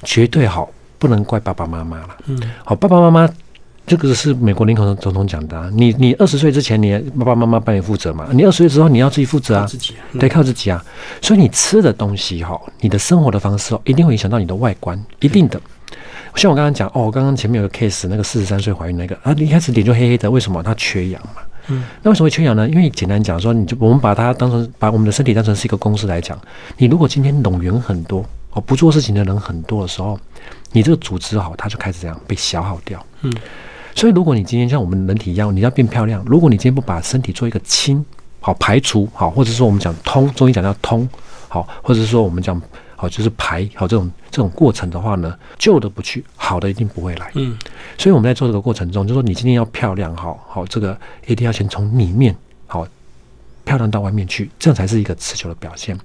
[0.04, 0.70] 绝对好。
[1.02, 2.10] 不能怪爸爸妈妈了。
[2.26, 3.34] 嗯，好，爸爸妈妈，
[3.90, 5.68] 这个是美国林肯总统讲的。
[5.72, 8.28] 你你二十岁之前，你爸爸妈妈帮你负责嘛？
[8.32, 10.86] 你二十岁之后，你要自己负责啊，自己对，靠自己啊。
[11.24, 15.60] 所以你吃的东西哈，你的生活的方式哦，一定会影响到你的外观，一定的。
[16.36, 20.62] 像我刚刚讲哦，刚刚前面有个 case，那个四十三岁怀孕那个啊，一开始脸就黑黑的，为什么？
[20.62, 21.42] 她缺氧嘛。
[21.70, 22.70] 嗯，那为什么会缺氧呢？
[22.70, 26.40] 因为简单讲说，你就我们把它当成把我们的身体当成是一个公司来讲，
[26.78, 30.20] 你如果今天拢员很多哦，不做事情的人很多的时候。
[30.72, 33.04] 你这个组织好，它就开始这样被消耗掉。
[33.24, 33.34] 嗯，
[34.00, 38.06] 所以如果你今天像我们人体一样，你要变漂亮，如果你今天不把身体做一个清
[38.40, 41.06] 好排除好，或者说我们讲通，中医讲叫通
[41.50, 42.62] 好，或者说我们讲
[42.96, 47.30] 好就是排好这种这种过程的话呢，旧的不去，好的一定不会来。
[47.34, 47.58] 嗯，
[47.98, 52.34] 所以我们在做这个过程中，就说你今天要漂亮，好好这个一定要先从里面
[52.68, 52.88] 好
[53.66, 56.00] 漂亮到外面去，这样才是一个持久的表现。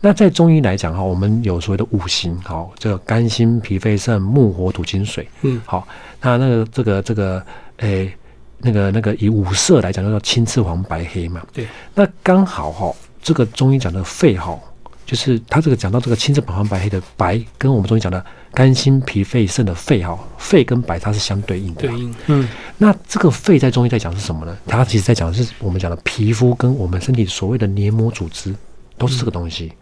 [0.00, 5.86] 那在中医来讲哈，我们有所谓的五行，好，这个肝、心、脾、肺、肾、木、火、土、金、水，嗯，好，
[6.20, 7.42] 那那个这个这个，
[7.78, 8.12] 诶，
[8.58, 11.66] 那个那个以五色来讲，叫做青、赤、黄、白、黑嘛，对。
[11.94, 14.58] 那刚好哈，这个中医讲的肺哈，
[15.04, 22.48] 就是他这个讲到这个青、赤、黄、白、黑的白，跟我们中医讲的肝、心、脾、肺、肾的肺哈，肺跟白它是相对应的，对应，嗯。
[22.78, 24.56] 那这个肺在中医在讲是什么呢？
[24.66, 28.54] 它其实在讲的是我们讲的皮肤跟我们身体所谓的黏膜组织，
[28.98, 29.72] 都是这个东西。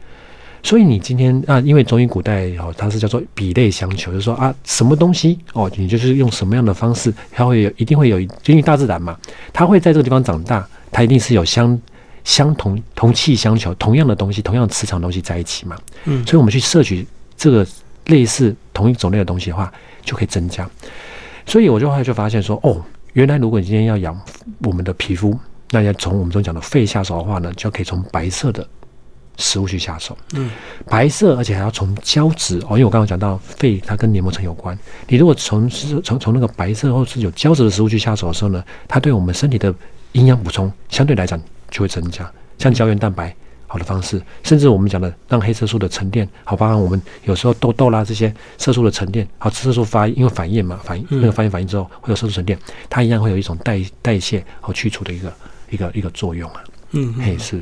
[0.64, 9.14] 所以你今天啊，因为中医古代哦，它是叫做比类相求，就是说啊，什么东西哦，你就是用什么样的方式，它会有一定会有，因为大自然嘛，
[9.52, 11.78] 它会在这个地方长大，它一定是有相
[12.24, 15.76] 相同同气相求，同样的东西，同样磁场东西在一起嘛。
[16.06, 17.66] 嗯，所以我们去摄取这个
[18.06, 19.70] 类似同一种类的东西的话，
[20.02, 20.66] 就可以增加。
[21.44, 24.18] 所以我就后来就发现说，哦，原来如果你今天要养
[24.62, 25.38] 我们的皮肤，
[25.72, 28.66] 那要从我们中讲的肺下手的话呢，就可以从白色的。
[29.36, 30.50] 食物去下手，嗯，
[30.86, 34.78] 白色，而且还要从胶质哦，因为我刚刚讲到肺，它跟黏膜层有关。
[35.08, 39.74] 你如果从是从从那个白色或是有胶质的食物去下手的时候呢，它对我们身体的
[40.12, 43.34] 营养补充相对来讲就会增加，像胶原蛋白
[43.66, 52.56] 好的方式，甚至我们讲的让黑色素的沉淀，好，包含我们有时候痘痘啦这些色素的沉淀，好，色素发因为反应嘛，反应那个反应反应之后会有色素沉淀，
[52.88, 55.32] 它一样会有一种代代谢和去除的一个
[55.70, 57.60] 一个一个作用啊，嗯，嘿是。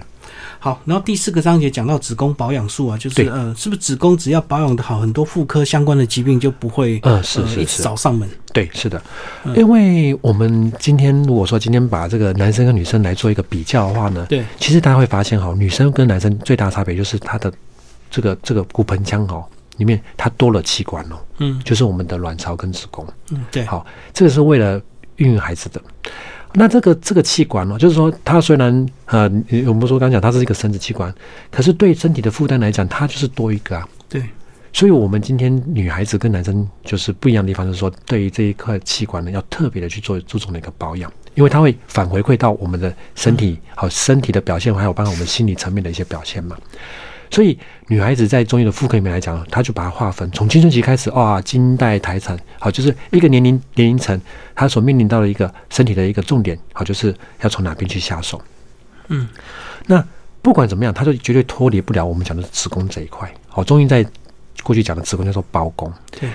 [0.64, 7.66] 好，然后第四个章节讲到子宫保养术啊，就是呃，是不是子宫只要保养的好，很多妇科相关的疾病就不会呃是是。
[7.66, 8.28] 是找上门？
[8.52, 9.02] 对，是的，
[9.56, 17.52] 因为我们今天如果说今天把这个男生跟女生来做一个比较的话呢，对，其实大家会发现哈，女生跟男生最大差别就是他的
[18.08, 19.44] 这个这个骨盆腔哦
[19.78, 24.80] 里面它多了器官哦，嗯，就是我们的卵巢跟子宫，嗯，对，好，这个是为了
[25.16, 25.82] 孕育孩子的。
[26.54, 29.22] 那这个这个器官呢，就是说，它虽然呃，
[29.66, 31.12] 我们说刚讲它是一个生殖器官，
[31.50, 33.88] 可是对身体的负担来讲，它就是多一个啊。
[34.08, 34.22] 对，
[34.72, 46.56] 所以我们今天女孩子跟男生就是不一样的地方，就是说，对于这一块器官呢，要特别的去做注重的一个保养，因为它会反回馈到我们的身体，好身体的表现，还有包括我们心理层面的一些表现嘛。
[47.32, 54.20] 所以女孩子在中医的妇科里面来讲，她就把它划分，从青春期开始，哇，经带胎产，好，就是一个年龄年龄层，
[54.54, 58.38] 她所面临到的一个身体的一个重点，好，就是要从哪边去下手。
[59.08, 59.26] 嗯，
[59.86, 60.04] 那
[60.42, 63.32] 不管怎么样，它就绝对脱离不了我们讲的子宫这一块。
[63.48, 64.06] 好，中医在
[64.62, 65.90] 过去讲的子宫叫做包宫。
[66.10, 66.28] 对，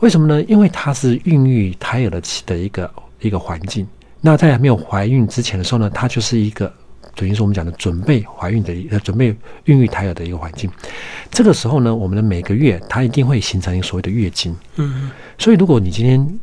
[0.00, 0.42] 为什么呢？
[0.46, 3.86] 因为它是孕育胎儿的的一个一个环境。
[4.20, 6.70] 那在还没有怀孕之前的时候呢，它就是一个。
[7.14, 10.70] 等于是我们讲的准备怀孕的呃，准备孕育胎儿的一个环境。
[11.30, 14.54] 这个时候呢，我们的每个月它一定会形成一个所谓的月经。
[14.76, 16.40] 嗯，所以如果你今天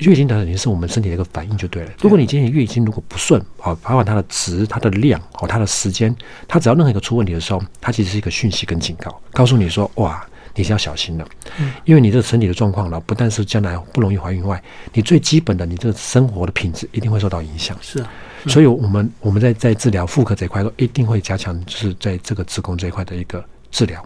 [0.00, 1.90] 月经等于是我们身体的一个反应就对了。
[2.00, 6.14] 如果你今天月经如果不顺，好，包括它的值、它的量、哦，它的时间，
[6.48, 11.24] 它只要任何一个出问题的时候，它其实是一个讯息跟警告，告诉你说，哇，你是要小心的。
[11.60, 14.60] 嗯，因为你这个身体的状况呢，不但是将来不容易怀孕外，
[14.92, 17.76] 你最基本的你这个生活的品质一定会受到影响。
[17.80, 18.10] 是啊。
[18.46, 24.04] 所以，我们我们在在治疗妇科这一块，都一定会加强，就是在这个子宫这一块的一个治疗。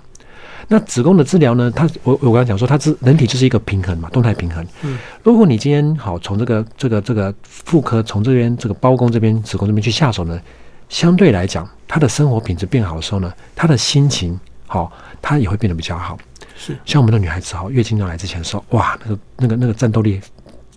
[0.69, 1.71] 那子宫的治疗呢？
[1.71, 4.65] 它我我刚刚讲说，它是人体就是一个平衡嘛，动态平衡。
[4.83, 10.41] 嗯，如果你今天好从这个这个这个妇科从这边这个包宫这边子宫这边去下手呢，
[10.89, 14.91] 相对来讲，他的生活品质变好的时候呢，他的心情好，
[15.21, 16.17] 他也会变得比较好。
[16.57, 20.21] 是像我们的女孩子哈，月经要来之前说，哇，那个那个那个战斗力。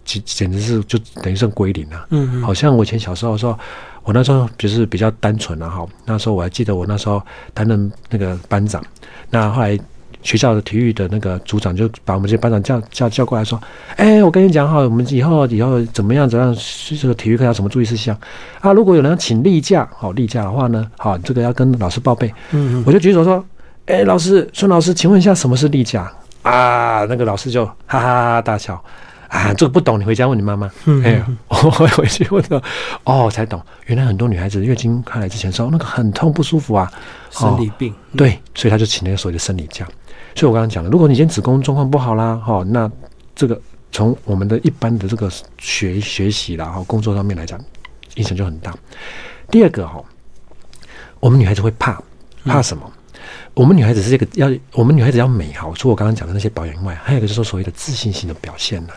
[0.06, 2.06] 简简直是就等于是归零了。
[2.12, 3.58] 嗯嗯，好像我以前小时候说，
[4.04, 5.86] 我那时候就是比较单纯了哈。
[6.06, 7.22] 那时候我还记得我那时候
[7.54, 8.82] 担任那个班长，
[9.30, 9.78] 那后来
[10.22, 13.62] 学校的体育的那个组长就把我们这些班长叫叫叫过来说
[13.98, 16.56] ：“哎，我跟你讲哈，我们以后以后怎么样怎么样，
[17.00, 18.18] 这个体育课要什么注意事项
[18.60, 18.74] 啊？
[18.74, 22.28] 如果有人请例假，好例假的话呢，好这个要跟老师报备。
[22.52, 23.44] 嗯嗯，我就举手说：
[23.86, 27.06] 哎，老师孙老师，请问一下什么是例假啊？
[27.06, 28.84] 那个老师就哈哈哈大笑。
[29.36, 30.72] 啊，这个不懂，你回家问你妈妈。
[31.04, 32.64] 哎， 我回去问了，
[33.04, 36.90] 哦，才懂，原来很多女孩子月经快来之前说那个很痛不舒服啊，
[37.30, 37.94] 生理病。
[38.16, 39.86] 对，所以她就请那个所谓的生理假。
[40.36, 42.90] 所以我刚刚讲了，如果你今天子宫状况不好啦，哈，那
[43.36, 43.60] 这个
[43.92, 47.60] 从我们的一般的这个学学习啦，哈，工作上面来讲，
[48.16, 48.74] 影响就很大。
[49.52, 50.02] 第二个哈，
[51.20, 52.02] 我们女孩子会怕，
[52.46, 52.90] 怕什么？
[53.54, 58.94] 我们女孩子是这个要，我们女孩子要美好，除我刚刚讲的那些保养以外，还有一个就是说所谓的自信心的表现呢。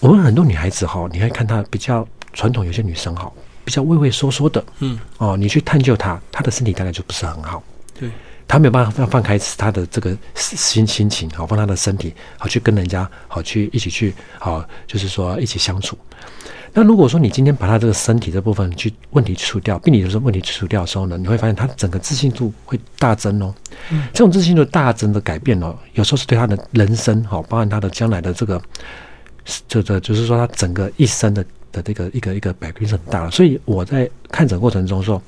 [0.00, 3.30] 我们很多女孩子哈，你会看她比较传统，有些女生哈，
[3.66, 7.62] 比较畏畏缩缩的，嗯，哦，你去探究她，她的身体大概就不是很好，
[7.98, 8.08] 对，
[8.48, 15.98] 她没有办法放放开她的这个心心情，好放她的身体，好去跟人家好去一起去，好就是说一起相处。
[16.72, 23.54] 那如果说你今天把她这个身体这部分去问题除掉，病理的时候问题除掉的时候呢，你会发现她整个自信度会大增哦。
[23.90, 28.58] 嗯，这种自信度大增的改变哦，有时候是对她的人生好，包含她的将来的这个。
[29.68, 33.30] 这这就是说，他整个一生的的这个一个一个改变是很大的。
[33.30, 35.20] 所以我在看诊过程中说，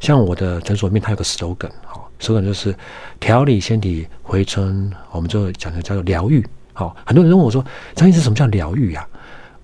[0.00, 2.74] 像我的诊所里面，它有个 slogan，好，slogan 就是
[3.20, 6.44] 调理身体回春，我们就讲的叫做疗愈。
[6.72, 9.06] 好，很多人问我说，张医师什么叫疗愈啊？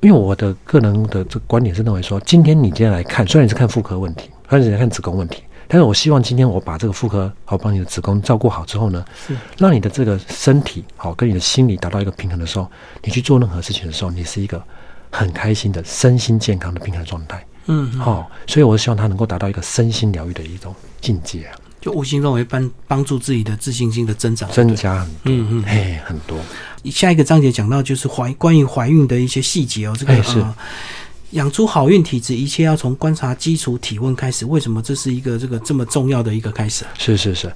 [0.01, 5.43] 因为我的个人的这个观点是认为说，今天你今天来看，虽然你是看妇科问题，虽然你在看子宫问题。
[5.67, 12.71] 但是我希望今天我把这个妇科好帮你的子宫照顾好之后呢，是让你的这个身体好跟你的心理达到一个平衡的时候，
[13.03, 14.63] 你去做任何事情的时候，你是一个
[15.11, 17.45] 很开心的身心健康的平衡状态。
[17.67, 26.39] 嗯，好，所以我希望他能够达到一个身心疗愈的一种境界啊，就无形中会帮帮助自己的自信心的增长，增加很多，嗯嗯，嘿，很多。
[26.91, 30.45] 下一个章节讲到就是怀关于怀孕的一些细节哦，这个是。
[31.35, 34.47] 养出好运体质，一切要从观察基础体温开始。
[34.47, 36.85] 为什么这是一个这个这么重要的一个开始？
[36.97, 37.53] 是是是，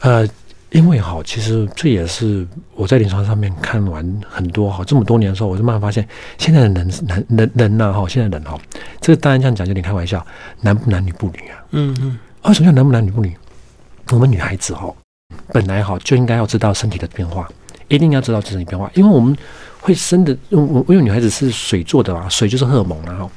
[0.00, 0.28] 呃，
[0.70, 6.06] 因为哈，其实这也是我在临床上面看完很多哈，这么多年的时候，我就慢慢发现，
[6.38, 8.58] 现在的人男人人呐哈，现在人哈，
[9.00, 10.24] 这个当然这样讲有点开玩笑，
[10.60, 11.64] 男不男女不女啊。
[11.70, 12.18] 嗯嗯。
[12.42, 13.34] 为什么叫男不男女不女？
[14.10, 14.94] 我们女孩子哈，
[15.48, 17.48] 本来哈就应该要知道身体的变化，
[17.88, 19.34] 一定要知道自己变化，因为我们。
[19.84, 23.30] 会生的，因为因为女孩子是水做的嘛，水就是荷尔蒙然后，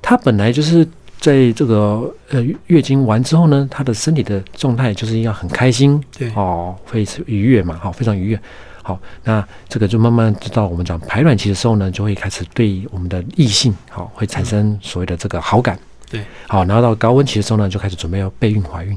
[0.00, 0.86] 她本来就是
[1.18, 8.40] 在这个呃月经完之后呢，她的身体的状态就是要很开心，对哦，会愉悦嘛，好，非常愉悦。
[8.84, 15.76] 好，那这个就慢慢知道我们讲排卵期的时候呢，就会开始对我们的异性好会产生所谓的这个好感，
[16.08, 18.96] 对，好，然后到高温期的时候呢，就开始准备要备孕怀孕。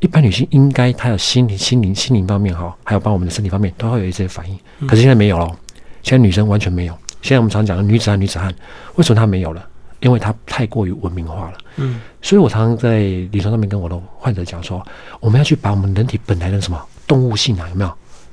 [0.00, 5.56] 一般女性应该她有心理、心灵、心灵方面哈，还有帮我们的身体方面都会有一些反应，可是现在没有了。
[6.02, 6.98] 现在女生完全没有。
[7.22, 8.52] 现在我们常讲的女子汉、女子汉，
[8.96, 9.64] 为什么她没有了？
[10.00, 11.58] 因为她太过于文明化了。
[11.76, 14.84] 嗯，所以我常常在临床上面跟我的患者讲说，
[15.20, 17.92] 我们要去把我们人体本来的什么动物性啊，有没有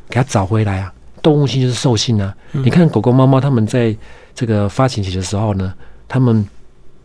[0.10, 0.92] 给它找回来啊？
[1.22, 2.36] 动物性就是兽性啊。
[2.52, 3.96] 你看狗狗、猫猫，它们在
[4.34, 5.72] 这个发情期的时候呢，
[6.08, 6.44] 它们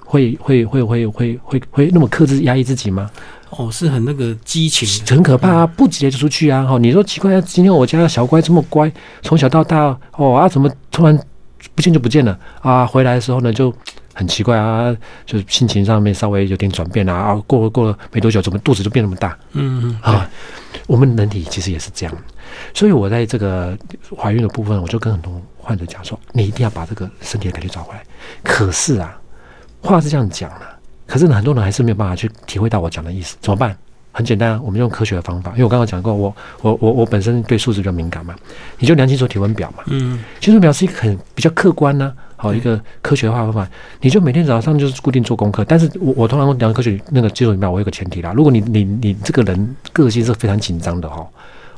[0.05, 3.11] 会会会会会会会那么克制压抑自己吗？
[3.57, 5.67] 哦，是很那个激情，很可怕啊！
[5.67, 6.65] 不急着就出去啊！
[6.65, 8.91] 哈，你说奇怪，今天我家的小乖这么乖，
[9.23, 11.17] 从小到大哦啊，怎么突然
[11.75, 12.85] 不见就不见了啊？
[12.85, 13.73] 回来的时候呢，就
[14.13, 14.93] 很奇怪啊，
[15.25, 17.43] 就是心情上面稍微有点转变啊啊！
[17.47, 19.39] 过了过了没多久，怎么肚子就变那么大？
[19.53, 20.29] 嗯嗯啊，
[20.89, 22.15] 我们人体其实也是这样，
[22.75, 23.79] 所以我在这个
[24.17, 28.03] 怀孕的部分，我就跟很多患者讲说，你一定要把这个身体的感觉找回来。
[28.43, 29.17] 可是啊，
[29.81, 30.74] 话是这样讲的。
[31.07, 33.77] 可是呢，很多人还是没有办法去体会到我讲的意思，怎么办？
[34.17, 35.51] 很简单啊，我们用科学的方法。
[35.53, 38.33] 因为我刚刚讲过，我我我我本身对数字比较敏感嘛，
[38.79, 39.83] 你就量清楚体温表嘛。
[39.87, 43.69] 嗯，体温表是一个很比较客观呢，好一个科学化方法。
[44.01, 45.65] 你就每天早上就是固定做功课。
[45.65, 48.33] 但是我我通常量科学那个基础表，我有个前提啦。
[48.33, 51.27] 如果你你你这个人个性是非常紧张的哈，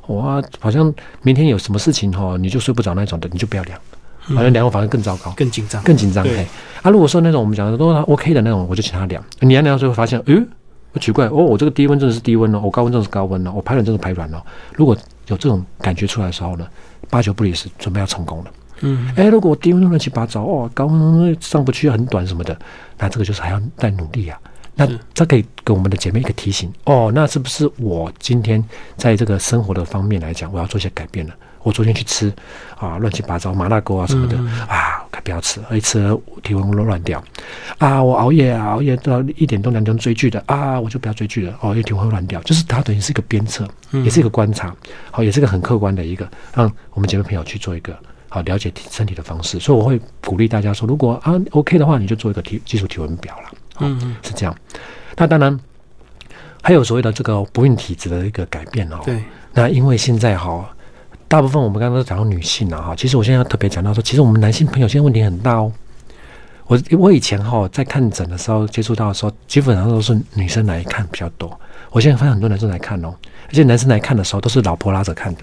[0.09, 3.81] 哇，好像明天有什么事情哈，你就睡不着那种的，你就不要量。
[4.35, 6.25] 好像量反而更糟糕，更紧张，更紧张。
[6.25, 6.47] 对，
[6.83, 9.23] 啊，如果说那种我们讲的都 OK 的那种，我就请他量。
[9.41, 10.43] 你量量时候会发现，诶，
[11.01, 14.43] 奇怪，哦，我这个低温真的是低温哦，我高温真的是高温哦，我排卵真的排卵哦。
[14.75, 14.97] 如果
[15.29, 16.67] 有这种感觉出来的时候呢，
[17.11, 18.51] 八九不离十，准备要成功了。
[18.81, 22.59] 嗯，哎，如果低温乱七八糟哦，高温上不去很短什么的，
[22.99, 24.39] 那这个就是还要再努力啊。
[24.75, 28.63] 那这可以给我们的姐妹一个提醒哦，那是不是我今天
[28.97, 31.35] 在这个生活的方面来讲，我要做一些改变了？
[31.67, 32.33] 我昨天去吃
[32.79, 34.39] 啊，乱七八糟麻辣锅啊什么的
[34.69, 37.21] 啊，可不要吃，一吃体温会乱掉
[37.79, 38.01] 啊。
[38.01, 42.41] 我熬夜啊，熬夜到一点钟两点追剧的啊，我就不要追剧了哦，因为体温会乱掉。
[42.43, 44.73] 就是它等于是一个鞭策，也是一个观察，
[45.11, 47.99] 好，也是一个很客观的一个，让我们姐妹朋友去做一个
[48.29, 49.59] 好了解身体的方式。
[49.59, 53.51] 所以我会鼓励大家说，如果啊 OK 的话，你就做一个体基础体温表了。
[53.81, 54.57] 嗯，是这样。
[55.17, 55.59] 那当然
[56.63, 59.01] 还有所谓的这个不孕体质的一个改变哦。
[59.05, 59.21] 对。
[59.53, 60.65] 那因为现在哈。
[61.29, 65.73] 大部分我们刚刚都讲到女性了哈，其实我现在要特别讲到说，其实我们男性朋友现在问题很大哦。
[66.67, 71.59] 我我以前哈在看诊的时候接触到的时候，基本上都是女生来看比较多。
[71.91, 73.15] 我现在发现很多男生来看哦，
[73.49, 75.43] 而且男生来看的时候都是老婆拉着看的，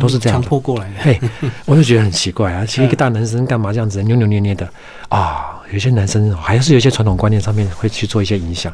[0.00, 0.94] 都是这样强迫过来的。
[1.00, 1.20] 嘿，
[1.66, 4.68] 我就觉得很奇怪啊，其实一个大男生干嘛这样子扭扭捏捏的
[5.08, 5.60] 啊？
[5.72, 8.72] 有些男生还是有一些传统观念上面会去做一些影响。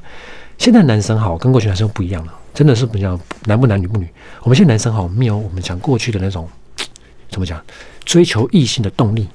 [0.61, 4.06] 现在男生好跟过去男生不一样了，真的是比较男不男女不女。
[4.42, 6.46] 我们现在男生好没有我们讲过去的那种
[7.30, 7.58] 怎么讲
[8.04, 9.26] 追求异性的动力。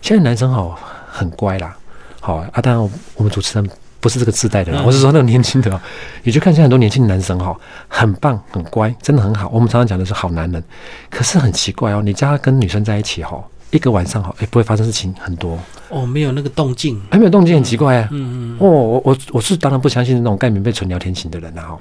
[0.00, 0.78] 现在男生好
[1.10, 1.76] 很乖啦，
[2.20, 2.48] 好啊。
[2.62, 3.70] 当然我们主持人
[4.00, 5.78] 不是这个自带的，我是说那种年轻的。
[6.22, 7.54] 你就看现在很多年轻男生哈，
[7.86, 9.50] 很棒很乖，真的很好。
[9.50, 10.64] 我们常常讲的是好男人，
[11.10, 13.44] 可是很奇怪哦，你家跟女生在一起哈。
[13.72, 15.58] 一个晚上哈，也不会发生事情很多
[15.88, 18.08] 哦，没有那个动静，还没有动静，很奇怪啊。
[18.12, 18.56] 嗯嗯。
[18.60, 21.78] 哦，我我我是当然不相信那种盖棉被纯聊天型的人啊，哈，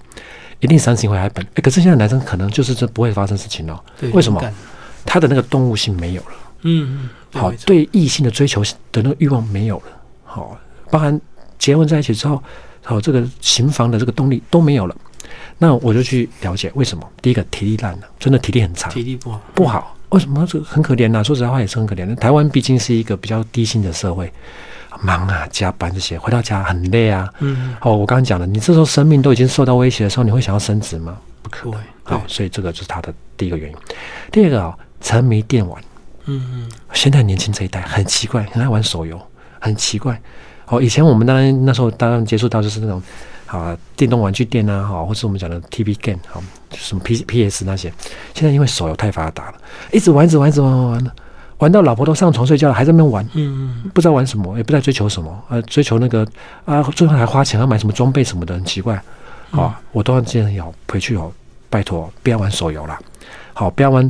[0.59, 1.45] 一定伤心会还本。
[1.53, 3.79] 哎，可是现在男生可能就是这不会发生事情哦。
[4.13, 4.41] 为什么？
[5.05, 6.29] 他的那个动物性没有了。
[6.61, 7.39] 嗯嗯。
[7.39, 9.83] 好，对异性的追求的那个欲望没有了。
[10.23, 10.57] 好，
[10.89, 11.19] 包含
[11.59, 12.41] 结婚在一起之后，
[12.83, 14.95] 好这个行房的这个动力都没有了。
[15.57, 17.07] 那我就去了解为什么。
[17.21, 19.95] 第一个体力烂了，真的体力很差，体力不好，不好。
[20.12, 21.24] 为什么这个很可怜呐？
[21.24, 22.16] 说实在话也是很可怜的。
[22.16, 24.32] 台湾毕竟是一个比较低薪的社会，
[25.01, 27.28] 忙啊，加班这些，回到家很累啊。
[27.39, 27.76] 嗯。
[27.82, 31.18] 哦，我刚刚讲了，你这时候生命都已经受到威胁的时候，你会想要升职吗？
[31.41, 31.80] 不可能。
[32.03, 33.78] 好，所以这个就是他的第一个原因。
[34.32, 35.82] 第二个啊，沉迷电玩。
[36.26, 36.72] 嗯嗯。
[36.93, 39.20] 现在年轻这一代很奇怪，很爱玩手游，
[39.59, 40.22] 很奇怪。
[40.72, 42.99] 哦，以前我们当然那时候当然接触到就是那种。
[43.51, 46.41] 啊，电动玩具店啊，哈，或是我们讲的 TV game，哈，
[46.74, 47.91] 什么 P P S 那些，
[48.34, 49.55] 现在因为手游太发达了，
[49.91, 51.11] 一直玩，一直玩，一直玩，玩玩，
[51.57, 56.26] 玩到老婆都上床睡觉了，还在那边玩，嗯嗯，不知道玩什么，也不知道追求什么，呃，追求那个
[56.63, 58.95] 啊，最后还花钱要买什么装备什么的，很奇怪，
[59.49, 61.30] 啊，我都要建议要回去哦，
[61.69, 62.97] 拜托，不要玩手游了，
[63.51, 64.09] 好，不要玩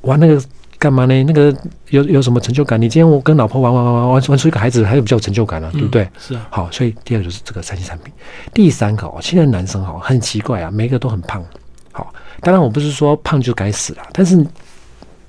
[0.00, 0.42] 玩那个。
[0.80, 1.22] 干嘛呢？
[1.24, 1.54] 那个
[1.90, 2.80] 有有什么成就感？
[2.80, 6.08] 你今天我跟老婆玩玩玩玩玩玩出一个孩子，还是比较有成就感了，对不对？
[6.18, 6.46] 是啊。
[6.48, 8.10] 好，所以第二个就是这个三星产品。
[8.54, 11.44] 第三个哦，现在男生哦很奇怪啊，每个都很胖。
[11.92, 12.10] 好，
[12.40, 14.42] 当然我不是说胖就该死了，但是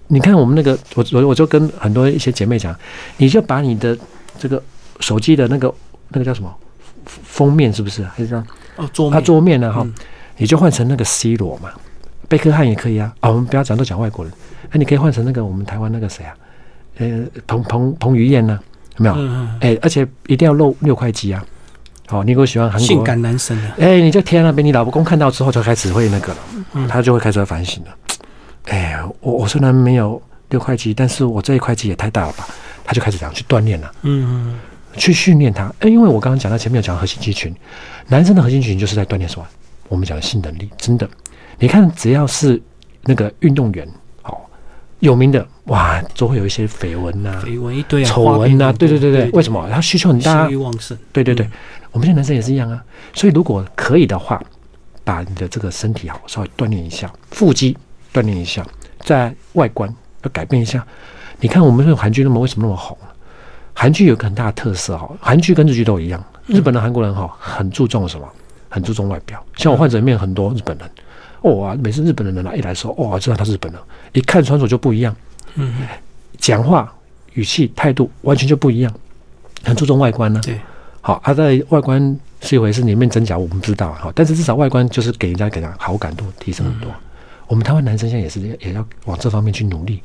[0.08, 2.74] 你看我们那个，我我我就跟很多一些姐妹讲，
[3.18, 3.98] 你就把你的
[4.40, 4.64] 这个
[5.02, 5.74] 手机的那个
[6.08, 6.50] 那个叫什么
[7.06, 8.06] 封面是不是？
[8.06, 8.48] 还是这样？
[8.78, 9.22] 哦，桌面。
[9.22, 9.74] 桌面呢？
[9.74, 9.86] 哈，
[10.38, 11.70] 你就换成那个 C 罗嘛，
[12.32, 13.14] 贝克汉也可以啊。
[13.20, 14.34] 啊，我们不要讲都讲外国人。
[14.70, 16.34] 哎，你可以换成那个我们台湾那个谁啊？
[16.98, 18.58] 呃，彭彭彭于晏呢？
[18.96, 19.48] 有没有？
[19.60, 21.44] 哎，而且一定要露六块肌啊！
[22.08, 27.90] 好，你如果喜欢韩国性感男生啊，哎，你就贴那边，你老公看到之后就开始会那个了，他就会开始反省了。
[28.66, 32.48] 哎，我我虽然没有六块肌，但是我这一块肌也太大了吧？
[32.86, 34.58] 他就开始这样去锻炼了，嗯，
[34.96, 35.74] 去训练他。
[35.80, 37.54] 哎，因为我刚刚讲到前面有讲核心肌群，
[38.08, 39.46] 男生的核心肌群就是在锻炼什么？
[39.88, 41.10] 我们讲的性能力，真的，
[41.62, 42.62] 你看只要是
[43.04, 43.88] 那个运动员。
[44.24, 44.38] 哦
[45.00, 49.68] 有名的，哇，都会有一些绯闻呐，绯闻一堆啊，丑闻呐，对对对对，为什么？
[49.68, 51.50] 他需求很大，欲旺盛，对对对，
[51.92, 52.80] 我们现在男生也是一样啊。
[53.12, 54.40] 所以如果可以的话，
[55.04, 57.76] 把你的这个身体好稍微锻炼一下，腹肌
[58.14, 58.64] 锻炼一下，
[59.00, 59.92] 在外观
[60.22, 60.86] 要改变一下。
[61.40, 62.96] 你看我们这个韩剧那么为什么那么红？
[63.74, 68.30] 韩剧有个很大的特色哈，韩剧跟日剧都一样，日本的韩国人哈很注重什么？
[68.70, 69.44] 很注重外表。
[69.58, 70.88] 像我患者里面很多日本人。
[71.42, 71.76] 哇！
[71.76, 73.82] 每次日本的人来一来说，哇，知道他是日本人，
[74.14, 75.16] 一看穿着就不一样，
[75.56, 75.74] 嗯，
[76.38, 76.94] 讲话
[77.34, 78.94] 语气态度完全就不一样，
[79.64, 80.40] 很注重外观呢。
[80.44, 80.60] 对，
[81.02, 86.92] 好，他在外观是一回事，里面真假我们不知道哈，但是至少外观就是给人家给他好感度提升很多。
[87.48, 90.02] 我们台湾男生现在也是也要往这方面去努力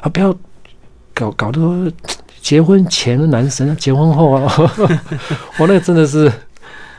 [0.00, 0.34] 啊，不要
[1.12, 1.92] 搞搞得
[2.40, 4.54] 结婚前的男生，结婚后啊，
[5.58, 6.32] 我那个真的是。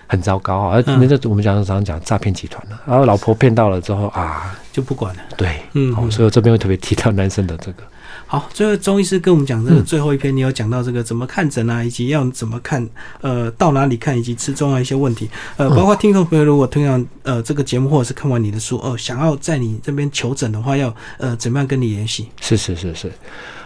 [0.09, 0.75] 很糟糕啊！
[0.75, 5.21] 而那个我们讲常常讲诈骗集团了，然后老婆骗到了之后啊，就不管了。
[5.37, 7.83] 对，嗯，好，所以我这边会特别提到男生的这个。
[8.25, 12.87] 好，最后钟医师跟我们讲这个最后一篇，你有讲到这个怎么看诊啊，以及要怎么看，
[13.21, 15.29] 呃，到哪里看，以及吃中药一些问题。
[15.57, 22.29] 呃，包括听众朋友如果听完呃这个节目，或者是看完你的书，哦，想要在你这边求诊的话，要呃怎么样跟你联系？
[22.41, 23.11] 是是是是，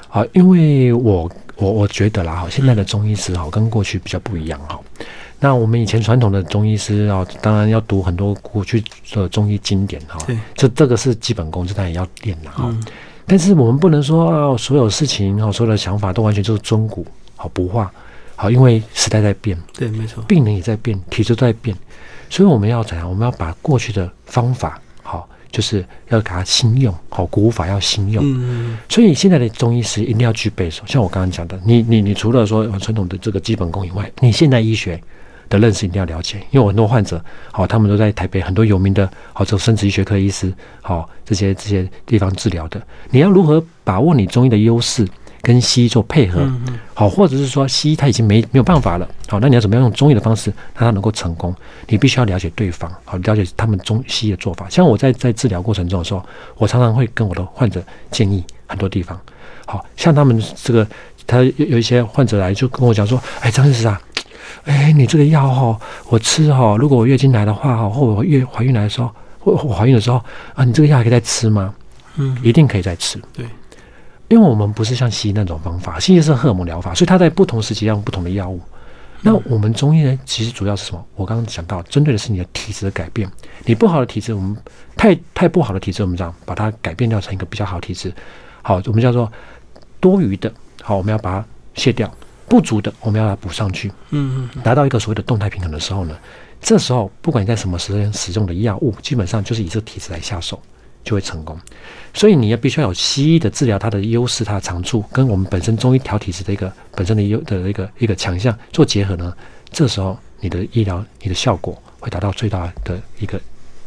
[0.09, 4.79] 好，因为我我我觉得啦，哈，现在的中医师哈跟过去比较不一样哈。
[5.43, 8.81] 那我们以前传统的中医师啊，当然要读很多过去
[9.11, 10.17] 的中医经典哈，
[10.55, 12.73] 这这个是基本功，这当然也要练的哈。
[13.27, 17.91] 但是我们不能说啊，所有事情哈，所有的想法都完全就是中古好不化
[18.37, 21.75] 好，因为时代在变，对，没错，病人也在变，体质在变，
[22.29, 23.09] 所以我们要怎样？
[23.09, 28.23] 我们要把过去的方法好，就是要给他新用好，古法要新用。
[28.25, 34.97] 嗯，所以现在的中医师一定要具备，像我刚刚讲的，你你你除了说传统的这个基本功以外，你现代医学。
[35.53, 40.51] 的认识一定要了解，因为我很多患者，好，他们都在台北很多有名的，好，这生殖医学科医师，
[40.81, 42.81] 好，这些这些地方治疗的，
[43.11, 45.07] 你要如何把握你中医的优势，
[45.41, 46.51] 跟西医做配合，
[46.95, 51.53] 好，或者是说西医他已经没没有办法了，好，那你要怎么样用中医的方式让他能够成功？
[51.87, 54.67] 你必须要了解对方，好，了解他们中西医的做法。
[54.69, 56.25] 像我在在治疗过程中的时候，
[56.57, 59.19] 我常常会跟我的患者建议很多地方，
[59.67, 60.87] 好像他们这个
[61.27, 64.01] 他有有一些患者来就跟我讲说，哎，张医师啊。
[64.65, 65.79] 哎，你这个药哈，
[66.09, 70.23] 我吃哈，如果我月经来的话哈，或我月怀孕来的时候，或我怀孕的时候
[70.53, 71.73] 啊，你这个药还可以再吃吗？
[72.15, 73.19] 嗯，一定可以再吃。
[73.33, 73.45] 对，
[74.27, 78.61] 因为我们不是像西医那种方法，西医是荷尔蒙疗法，所以它在不同时期用不同的药物。
[79.25, 81.05] 那我们中医呢，其实主要是什么？
[81.15, 83.29] 我刚刚讲到，针对的是你的体质的改变。
[83.65, 84.55] 你不好的体质，我们
[84.97, 88.13] 太太不好的体质，我们讲把它改变掉成一个比较好的体质。
[88.61, 89.31] 好，我们叫做
[90.01, 90.51] 多余的，
[90.81, 91.45] 好，我们要把它
[91.75, 92.13] 卸掉。
[92.53, 96.15] 不足的，我们要来补上去，嗯嗯，达到一个所谓的动态平衡的时候呢，
[96.61, 100.61] 这时候不管你在什么时间使用的药物，基本上就是以这个体质来下手，
[101.03, 101.59] 就会成功。
[102.13, 109.35] 所以你要必须要有西医的治疗它的优势、它的长处，跟我们本身中医调体质的一个本身的优的一个一个强项做结合呢，
[109.71, 113.41] 这时候你的医疗你的效果会达到最大的一个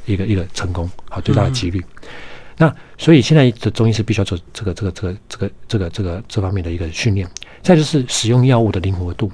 [0.06, 1.80] 一个一个成功，好最大的几率。
[2.56, 7.30] 那所以现在的中医是必须要做这个这个这个这个这个这个这方面的一个训练。
[7.66, 9.28] 再就是使用药物的灵活度，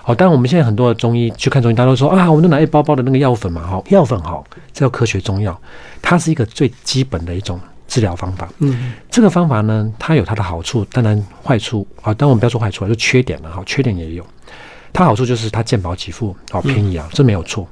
[0.00, 5.60] 好，当然我们现在很多的中医去看中医，大家都说啊，我们都拿一包包的那个药粉嘛，哈，药粉好，这叫科学中药，
[6.00, 7.58] 它是一个最基本的一种
[7.88, 8.48] 治疗方法。
[8.60, 14.24] 嗯，这个方法呢，它有它的好处，当然坏处啊，当然我们不要说坏处，就缺点了哈，缺点也有。
[14.92, 17.66] 它好处就是它健保给付，好便宜啊，这没有错。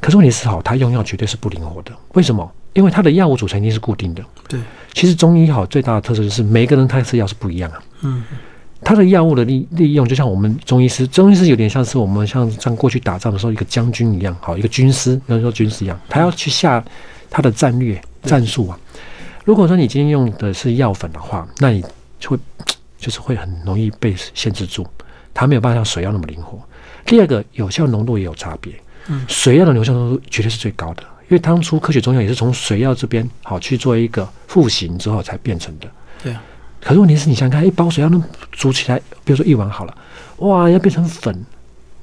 [0.00, 1.92] 可是问题是，好，它用药绝对是不灵活的。
[2.14, 2.50] 为什么？
[2.72, 4.22] 因为它的药物组成一定是固定的。
[4.48, 4.58] 对，
[4.92, 7.78] 其实中医好最大的特色就是每个人他吃药是不一样啊。
[8.02, 8.24] 嗯。
[8.82, 16.84] 它的药物的利利用，就像我们中医师，中医师有点像是我们像像过去打仗的时候一个将军一样，好一个军师，比如说军师一样，他要去下
[17.30, 18.78] 他的战略战术啊。
[19.44, 21.82] 如果说你今天用的是药粉的话，那你
[22.20, 22.38] 就会
[22.98, 24.86] 就是会很容易被限制住，
[25.32, 26.58] 它没有办法像水药那么灵活。
[27.04, 28.72] 第二个，有效浓度也有差别，
[29.08, 35.88] 嗯，水药的有效浓度绝对是最高的，因为当初科学中药也是从水药这边好去做一个复型之后才变成的，
[36.22, 36.42] 对啊。
[36.80, 38.22] 可是问题是你想看，一包水要能
[38.52, 39.98] 煮起来，比如说一碗好了，
[40.38, 41.44] 哇，要变成粉，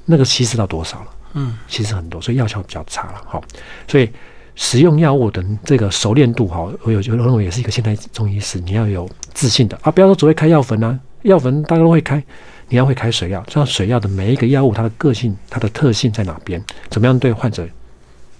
[0.04, 1.06] 那个稀释到多少了？
[1.34, 3.22] 嗯，稀释很多，所以药效比较差了。
[3.26, 3.42] 好，
[3.88, 4.10] 所以
[4.54, 12.22] 使用药物的这个熟练度，哈，我有就认为也是一个现代中医师你要有自信的啊，不要说只会开药粉啊，药粉大家都会开，
[12.68, 17.66] 你要会开水药，知道水药的每一个药物它的个性、它的特性在哪边，怎么样对患者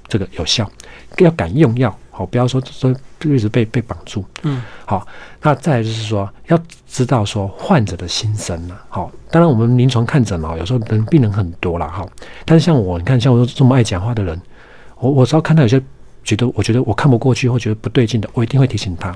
[0.06, 0.70] 这个有效，
[1.18, 1.98] 要敢用药。
[2.16, 2.94] 好，不要说说
[3.24, 4.24] 一直被被绑住。
[4.44, 5.04] 嗯，好，
[5.42, 6.56] 那再来就是说，要
[6.86, 8.80] 知道说患者的心声了。
[8.88, 12.06] 好，当然我们临床看诊嘛，有时候人病人很多了哈。
[12.44, 14.40] 但是像我，你看像我这么爱讲话的人，
[15.00, 15.82] 我我只要看到有些
[16.22, 19.12] 觉得我觉得我看不过去或觉得不对劲的，我一定会提醒他。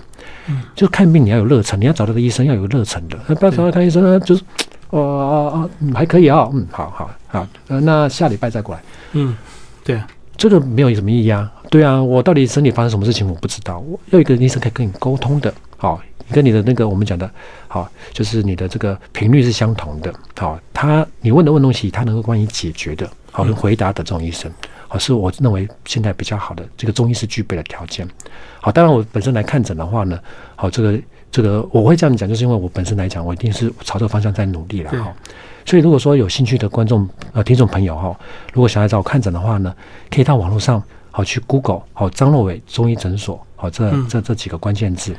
[0.49, 3.16] 嗯，就看病你要有热忱，你要找到个医生要有热忱的。
[3.36, 4.42] 不要找到看医生啊，就是
[4.90, 8.82] 哦哦哦，还可以啊，嗯，好好好，呃，那下礼拜再过来。
[9.12, 9.36] 嗯，
[9.84, 11.49] 对啊，这个没有什么意义啊。
[11.71, 15.53] 对啊，我到底身体发生什么事情我不知道，我要一个医生可以跟你沟通的。
[15.77, 16.01] 好，
[16.31, 17.31] 跟你的那个我们讲的，
[17.69, 20.12] 好，就是你的这个频率是相同的。
[20.37, 24.51] 好，他你问的问东西，他能够帮你解决的，好，能回答的这种医生。
[24.89, 28.09] 好，是我认为现在比较好的这个中医是具备的条件。
[28.61, 30.19] 好，当然我本身来看诊的话呢，
[30.57, 30.99] 好，这个
[31.31, 35.14] 这个我会这样讲，就是因为我本身来讲，我一定是朝这个方向在努力了哈。
[35.66, 38.19] 所以如果说有兴趣的观众呃听众朋友哈，
[38.55, 39.73] 如果想来找我看诊的话呢，
[40.11, 40.83] 可以到网络上
[41.19, 45.16] 好去 Google 好张若伟中医诊所好这这这几个关键字。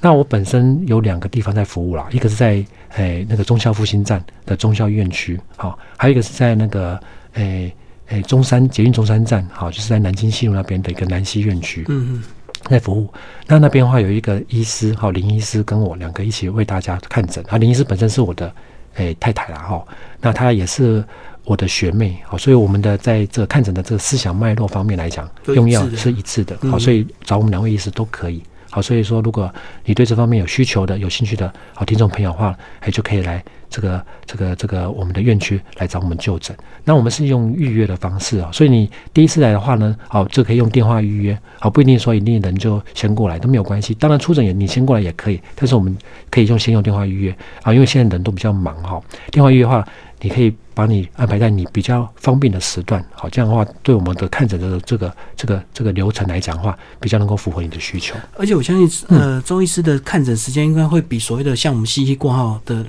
[0.00, 2.64] 那我本身有两个地方在服务啦，一个是在
[2.96, 7.00] 诶那个中校复兴站的中校医院区，好，还有一个是在那个
[7.34, 7.72] 诶。
[8.08, 12.22] 诶，中山捷运中山站，好，就是在南京西路那边的一个南西院区，嗯嗯，
[12.70, 13.12] 在服务。
[13.48, 17.44] 那那边的话，有一个医师，好，林医师跟我两个一起为大家看诊。
[17.48, 18.54] 啊，林医师本身是我的
[18.94, 19.84] 诶太太啦，哈，
[20.20, 21.04] 那她也是
[21.46, 28.42] 我的学妹，好，所以我们的在这看诊的这个思想脉络方面来讲，用药是一致的，好，所以找我们两位医师都可以。
[28.68, 29.50] 好，所以说，如果
[29.84, 36.54] 你对这方面有需求的、有兴趣的好听众朋友的话，哎，就可以来这个、这个、这个我们的院区来找我们就诊。
[36.84, 43.94] 那我们是用预约的方式啊，所以你第一次来的话呢，好，就可以用电话预约，好，不一定说一定人就先过来都没有关系。
[43.94, 45.96] 当然出诊也你先过来也可以，但是我们
[46.28, 49.86] 可以用先用电话预约啊，因为现在人都比较忙哈，电话预约的话，
[50.20, 50.52] 你可以。
[50.76, 58.14] 把你安排在你比较方便的时段，好，这样的话，对我们的看诊的这个这个这个流程来讲的话，比较能够符合你的需求。
[58.36, 62.84] 而且我相信，呃，中医师的看诊时间应该会比所谓的像我们西医挂号的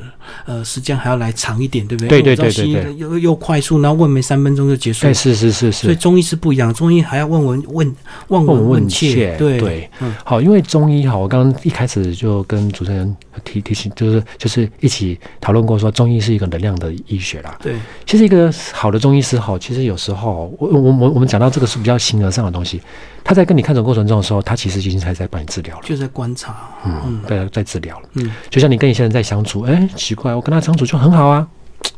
[0.46, 2.22] 呃时间还要来长一点，对不对？
[2.22, 2.96] 对对对对。
[2.98, 5.04] 又又快速，然后问没三分钟就结束。
[5.04, 5.84] 对，是是是是。
[5.84, 7.96] 所以中医是不一样，中医还要问问问
[8.28, 9.38] 问问问切。
[9.38, 9.90] 对对。
[10.02, 10.14] 嗯。
[10.26, 13.16] 好，因为中医哈，我刚刚一开始就跟主持人
[13.46, 17.58] 提提醒，就是就是一起讨论过，说中医是一个能量的医学啦。
[17.64, 17.77] 对。
[18.06, 22.82] 其实一个好的中医师，哈，其实有时候，我我我我们讲到这个是比较形而上的东西，
[23.24, 26.56] 他在跟你看诊过程中的时候，他其实已经在在帮你治疗了，就在观察，
[26.86, 31.48] 嗯，在在治疗了，嗯，就像你跟一些人在相处，哎，奇怪，我跟他相处就很好啊，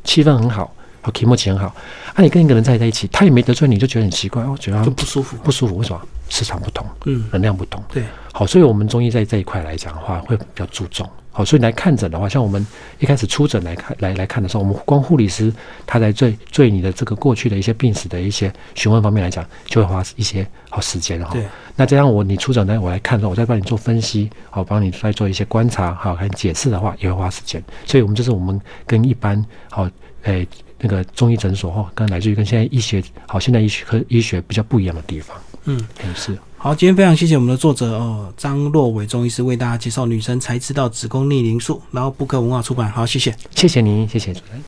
[0.04, 1.68] 气氛很好，和题目很好，
[2.14, 6.02] 啊，你跟一个人在在一起，他也没得罪你，就觉得很奇怪，我觉得就不舒服，不舒服，为什么？
[6.32, 11.10] 磁场不同，嗯，能量不同，对，好，所以我们中医在这一块来讲的话，会比较注重。
[11.40, 12.68] 好，所以来看诊的话，像我们
[13.00, 15.54] 一开始出诊来看来来看的时候，我们光护理师
[15.86, 21.30] 他在对对你的这个过去的一些病史的一些询问方面来讲，就会花一些好时间哈。
[21.32, 21.46] 对。
[21.78, 27.64] 那这样我你出诊呢，我来看的时候，我再帮你做分析，好，帮你再做一些观察，好，还解释的话，也会花时间。
[27.86, 29.90] 所以，我们这是我们跟一般好
[30.24, 30.46] 诶
[30.78, 35.38] 那个中医诊所哈，跟来自于跟现在医学好现代医学和医学比较不一样的地方。
[35.64, 35.80] 嗯，
[36.14, 36.38] 是。
[36.62, 42.92] 好，今天非常谢谢我们的作者哦，张若伟中医师为大家介绍女生才知道子宫逆龄术，然后布克文化出版。
[42.92, 44.62] 好，谢谢，谢谢您，谢谢主持人。